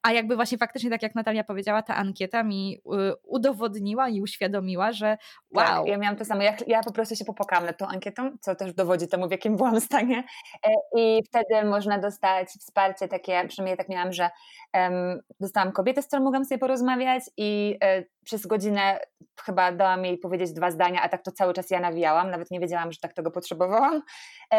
[0.03, 4.91] a jakby właśnie faktycznie, tak jak Natalia powiedziała, ta ankieta mi y, udowodniła i uświadomiła,
[4.91, 5.18] że
[5.55, 5.84] tak, wow.
[5.84, 6.41] Tak, ja miałam to samo.
[6.41, 9.57] Ja, ja po prostu się popłakałam nad tą ankietą, co też dowodzi temu, w jakim
[9.57, 10.24] byłam stanie.
[10.66, 14.30] E, I wtedy można dostać wsparcie takie, przynajmniej tak miałam, że
[14.74, 18.99] um, dostałam kobietę, z którą mogłam sobie porozmawiać i e, przez godzinę
[19.45, 22.60] chyba dałam jej powiedzieć dwa zdania, a tak to cały czas ja nawijałam, nawet nie
[22.60, 24.01] wiedziałam, że tak tego potrzebowałam.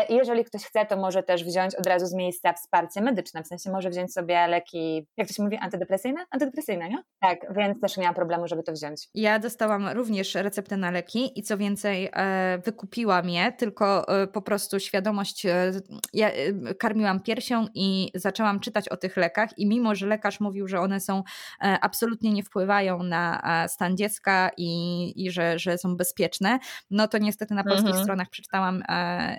[0.08, 3.46] I jeżeli ktoś chce, to może też wziąć od razu z miejsca wsparcie medyczne, w
[3.46, 6.20] sensie może wziąć sobie leki jak to się mówi, antydepresyjne?
[6.30, 7.02] Antydepresyjne, nie?
[7.20, 9.08] Tak, więc też nie miałam problemu, żeby to wziąć.
[9.14, 14.42] Ja dostałam również receptę na leki i co więcej, e, wykupiłam je, tylko e, po
[14.42, 15.72] prostu świadomość, e,
[16.12, 16.30] ja
[16.78, 20.80] karmiłam piersią i zaczęłam czytać o tych lekach i mimo, że lekarz lekarz mówił, że
[20.80, 21.22] one są
[21.60, 26.58] absolutnie nie wpływają na stan dziecka i, i że, że są bezpieczne,
[26.90, 28.04] no to niestety na polskich mhm.
[28.04, 28.82] stronach przeczytałam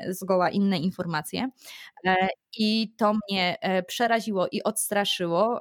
[0.10, 1.50] zgoła inne informacje.
[2.58, 5.60] I to mnie przeraziło i odstraszyło,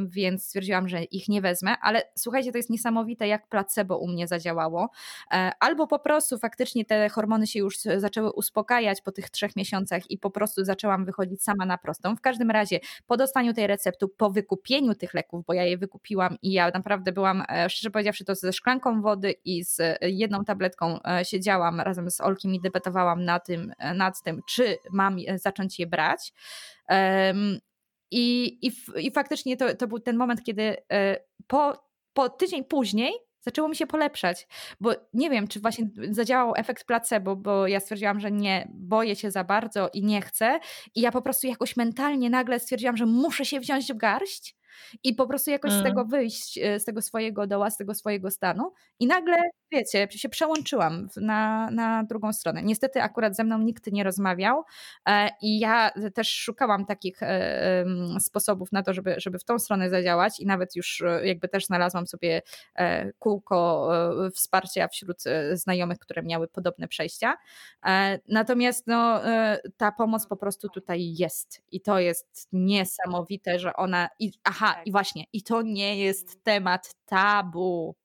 [0.00, 4.28] więc stwierdziłam, że ich nie wezmę, ale słuchajcie, to jest niesamowite, jak placebo u mnie
[4.28, 4.90] zadziałało.
[5.60, 10.18] Albo po prostu faktycznie te hormony się już zaczęły uspokajać po tych trzech miesiącach i
[10.18, 12.16] po prostu zaczęłam wychodzić sama na prostą.
[12.16, 16.36] W każdym razie po dostaniu tej recepty, po wykupieniu tych leków, bo ja je wykupiłam
[16.42, 21.02] i ja naprawdę byłam, e, szczerze powiedziawszy, to ze szklanką wody i z jedną tabletką
[21.02, 25.78] e, siedziałam razem z Olkiem i debatowałam na tym, e, nad tym, czy mam zacząć
[25.78, 26.29] je brać.
[28.10, 30.76] I, i, i faktycznie to, to był ten moment, kiedy
[31.46, 34.48] po, po tydzień później zaczęło mi się polepszać,
[34.80, 39.30] bo nie wiem, czy właśnie zadziałał efekt placebo, bo ja stwierdziłam, że nie, boję się
[39.30, 40.60] za bardzo i nie chcę
[40.94, 44.56] i ja po prostu jakoś mentalnie nagle stwierdziłam, że muszę się wziąć w garść
[45.04, 45.82] i po prostu jakoś mm.
[45.82, 49.36] z tego wyjść, e, z tego swojego doła, z tego swojego stanu i nagle,
[49.72, 52.62] wiecie, się przełączyłam na, na drugą stronę.
[52.62, 54.64] Niestety akurat ze mną nikt nie rozmawiał
[55.08, 57.84] e, i ja też szukałam takich e,
[58.20, 62.06] sposobów na to, żeby, żeby w tą stronę zadziałać i nawet już jakby też znalazłam
[62.06, 62.42] sobie
[63.18, 63.88] kółko
[64.34, 67.36] wsparcia wśród znajomych, które miały podobne przejścia.
[68.28, 69.20] Natomiast no,
[69.76, 74.86] ta pomoc po prostu tutaj jest i to jest niesamowite, że ona, i, aha, tak.
[74.86, 77.96] i właśnie, i to nie jest temat tabu.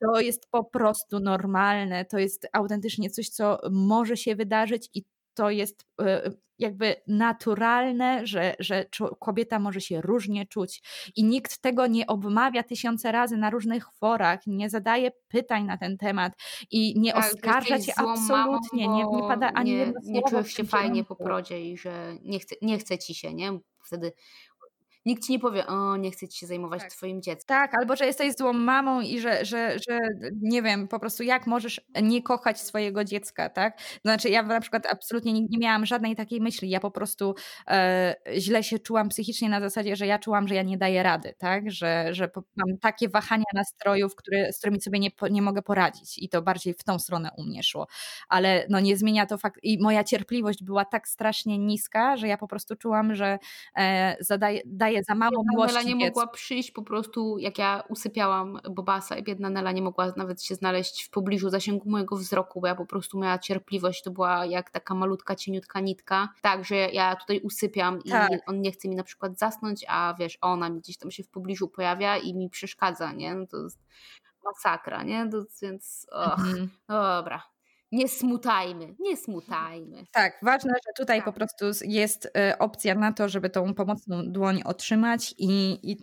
[0.00, 5.04] To jest po prostu normalne, to jest autentycznie coś, co może się wydarzyć i
[5.34, 8.86] to jest e, jakby naturalne, że, że
[9.20, 10.82] kobieta może się różnie czuć
[11.16, 15.98] i nikt tego nie obmawia tysiące razy na różnych forach, nie zadaje pytań na ten
[15.98, 16.32] temat
[16.70, 20.12] i nie tak, oskarża cię absolutnie, mamą, nie, nie pada ani nie, jedno słowo.
[20.12, 23.58] Nie czujesz się fajnie po porodzie i że nie chce, nie chce ci się, nie?
[23.84, 24.12] Wtedy
[25.06, 26.90] nikt ci nie powie, o, nie chcę ci się zajmować tak.
[26.90, 27.46] twoim dzieckiem.
[27.46, 29.98] Tak, albo że jesteś złą mamą i że, że, że
[30.42, 33.78] nie wiem, po prostu jak możesz nie kochać swojego dziecka, tak?
[34.04, 37.34] Znaczy ja na przykład absolutnie nie, nie miałam żadnej takiej myśli, ja po prostu
[37.68, 41.34] e, źle się czułam psychicznie na zasadzie, że ja czułam, że ja nie daję rady,
[41.38, 41.70] tak?
[41.70, 46.28] Że, że mam takie wahania nastrojów, które, z którymi sobie nie, nie mogę poradzić i
[46.28, 47.86] to bardziej w tą stronę u mnie szło.
[48.28, 52.38] Ale no nie zmienia to fakt i moja cierpliwość była tak strasznie niska, że ja
[52.38, 53.38] po prostu czułam, że
[53.76, 55.76] e, zadaję, daję daje za mało biedna miłości.
[55.76, 60.12] Nela nie mogła przyjść po prostu, jak ja usypiałam Bobasa i biedna Nela nie mogła
[60.16, 64.10] nawet się znaleźć w pobliżu zasięgu mojego wzroku, bo ja po prostu miała cierpliwość, to
[64.10, 66.28] była jak taka malutka, cieniutka nitka.
[66.42, 68.32] Tak, że ja tutaj usypiam tak.
[68.32, 71.22] i on nie chce mi na przykład zasnąć, a wiesz, ona mi gdzieś tam się
[71.22, 73.34] w pobliżu pojawia i mi przeszkadza, nie?
[73.34, 73.78] No to jest
[74.44, 75.28] masakra, nie?
[75.30, 76.68] To, więc, och, mhm.
[76.88, 77.51] dobra,
[77.92, 80.04] nie smutajmy, nie smutajmy.
[80.12, 81.24] Tak, ważne, że tutaj tak.
[81.24, 85.96] po prostu jest e, opcja na to, żeby tą pomocną dłoń otrzymać i, i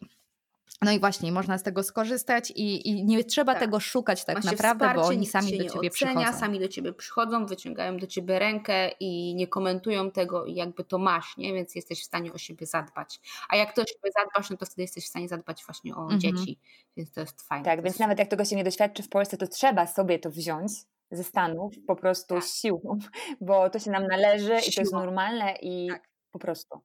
[0.82, 3.62] no i właśnie, można z tego skorzystać i, i nie trzeba tak.
[3.62, 6.40] tego szukać tak naprawdę, bo oni sami do ciebie ocenia, przychodzą.
[6.40, 10.98] Sami do ciebie przychodzą, wyciągają do ciebie rękę i nie komentują tego i jakby to
[10.98, 11.54] masz, nie?
[11.54, 13.20] więc jesteś w stanie o siebie zadbać.
[13.50, 16.02] A jak to o siebie zadbasz, no to wtedy jesteś w stanie zadbać właśnie o
[16.02, 16.20] mhm.
[16.20, 16.60] dzieci,
[16.98, 17.66] więc to jest fajne.
[17.66, 20.72] Tak, więc nawet jak tego się nie doświadczy w Polsce, to trzeba sobie to wziąć
[21.12, 22.44] ze Stanów po prostu tak.
[22.44, 23.00] siłą,
[23.42, 24.60] bo to się nam należy siłą.
[24.68, 26.10] i to jest normalne i tak.
[26.32, 26.82] po prostu.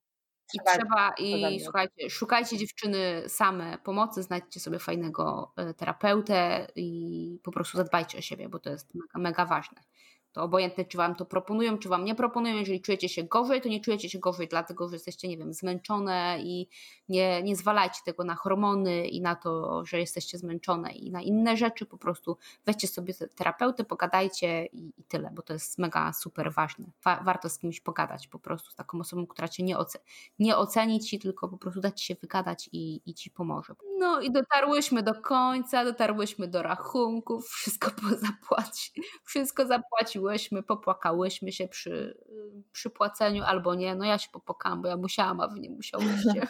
[0.55, 7.53] I trzeba, i słuchajcie, szukajcie dziewczyny same pomocy, znajdźcie sobie fajnego e, terapeutę i po
[7.53, 9.81] prostu zadbajcie o siebie, bo to jest mega, mega ważne.
[10.35, 12.57] To obojętne, czy wam to proponują, czy wam nie proponują.
[12.57, 16.39] Jeżeli czujecie się gorzej, to nie czujecie się gorzej, dlatego że jesteście, nie wiem, zmęczone
[16.41, 16.69] i
[17.09, 21.57] nie, nie zwalajcie tego na hormony i na to, że jesteście zmęczone i na inne
[21.57, 21.87] rzeczy.
[21.87, 26.87] Po prostu weźcie sobie terapeutę, pogadajcie i, i tyle, bo to jest mega super ważne.
[27.05, 29.99] Wa warto z kimś pogadać po prostu, z taką osobą, która cię nie, oce
[30.39, 33.75] nie oceni ci, tylko po prostu dać ci się wygadać i, i ci pomoże.
[33.99, 37.91] No i dotarłyśmy do końca, dotarłyśmy do rachunków, wszystko
[38.27, 38.93] zapłaci,
[39.25, 42.19] wszystko zapłacił popłakałyśmy, popłakałyśmy się przy,
[42.73, 43.95] przy płaceniu albo nie.
[43.95, 46.47] No ja się popłakałam, bo ja musiałam, a wy nie musiałyście.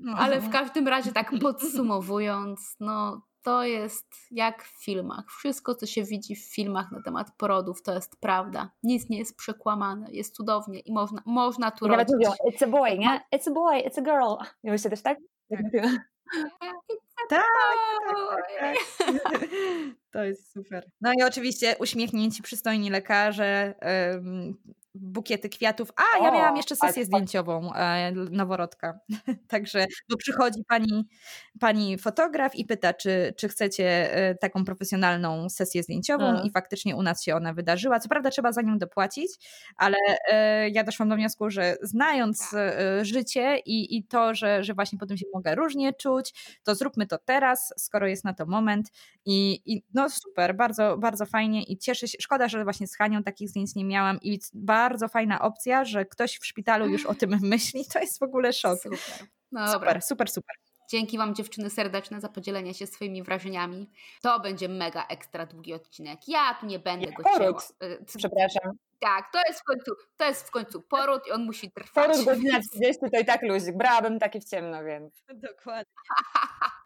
[0.00, 0.14] No.
[0.16, 5.24] Ale w każdym razie tak podsumowując, no to jest jak w filmach.
[5.38, 8.70] Wszystko, co się widzi w filmach na temat porodów, to jest prawda.
[8.82, 12.08] Nic nie jest przekłamane, jest cudownie i można, można tu I rodzić.
[12.12, 13.20] Nawet mówią, it's a boy, nie?
[13.34, 14.52] It's a boy, it's a girl.
[14.64, 15.18] Nie myślicie też tak?
[15.50, 16.08] tak.
[17.28, 17.44] Tak,
[18.08, 19.48] tak, tak,
[20.12, 20.90] To jest super.
[21.00, 23.74] No i oczywiście uśmiechnięci, przystojni lekarze,
[25.00, 25.92] bukiety kwiatów.
[25.96, 28.98] A, ja miałam jeszcze sesję zdjęciową e, noworodka.
[29.48, 31.08] Także, bo przychodzi pani,
[31.60, 36.42] pani fotograf i pyta, czy, czy chcecie e, taką profesjonalną sesję zdjęciową A.
[36.42, 38.00] i faktycznie u nas się ona wydarzyła.
[38.00, 39.30] Co prawda trzeba za nią dopłacić,
[39.76, 39.96] ale
[40.30, 42.58] e, ja doszłam do wniosku, że znając tak.
[43.02, 47.18] życie i, i to, że, że właśnie potem się mogę różnie czuć, to zróbmy to
[47.18, 48.90] teraz, skoro jest na to moment
[49.24, 52.18] i, i no super, bardzo, bardzo fajnie i cieszę się.
[52.20, 56.38] Szkoda, że właśnie z Hanią takich zdjęć nie miałam i bardzo fajna opcja, że ktoś
[56.38, 57.84] w szpitalu już o tym myśli.
[57.92, 58.78] To jest w ogóle szok.
[58.82, 58.98] Super,
[59.52, 60.56] no super, super, super.
[60.90, 63.90] Dzięki Wam dziewczyny serdeczne za podzielenie się swoimi wrażeniami.
[64.22, 66.20] To będzie mega ekstra długi odcinek.
[66.28, 67.62] Ja tu nie będę go cięła.
[67.82, 68.72] Y, Przepraszam.
[69.00, 72.06] Tak, to jest w końcu, to jest w końcu poród i on musi trwać.
[72.06, 73.76] Poród godzina 30 to i tak luzik.
[73.76, 75.24] Brałabym taki w ciemno, więc.
[75.48, 75.92] Dokładnie.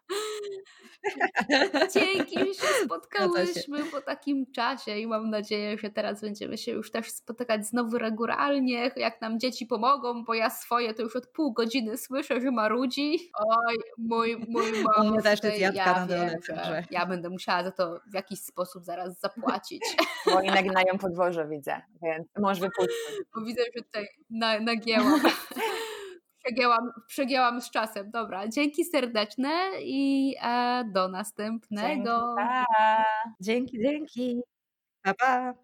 [1.93, 6.91] Dzięki, że się spotkałyśmy po takim czasie i mam nadzieję, że teraz będziemy się już
[6.91, 11.53] też spotykać znowu regularnie, jak nam dzieci pomogą, bo ja swoje to już od pół
[11.53, 13.31] godziny słyszę, że marudzi.
[13.39, 15.11] Oj, mój, mój mąż.
[15.11, 16.83] mnie też jest jadka ja na dole.
[16.91, 19.95] Ja będę musiała za to w jakiś sposób zaraz zapłacić.
[20.25, 23.21] Bo oni naginają podwoże, widzę, więc mąż wypuścić.
[23.35, 25.21] Bo widzę, że tutaj na, nagięłam.
[26.43, 28.11] przegięłam, przegięłam z czasem.
[28.11, 32.35] Dobra, dzięki serdeczne i e, do następnego.
[33.39, 33.81] Dzięki, dzięki.
[33.81, 34.41] dzięki.
[35.03, 35.53] Pa, pa.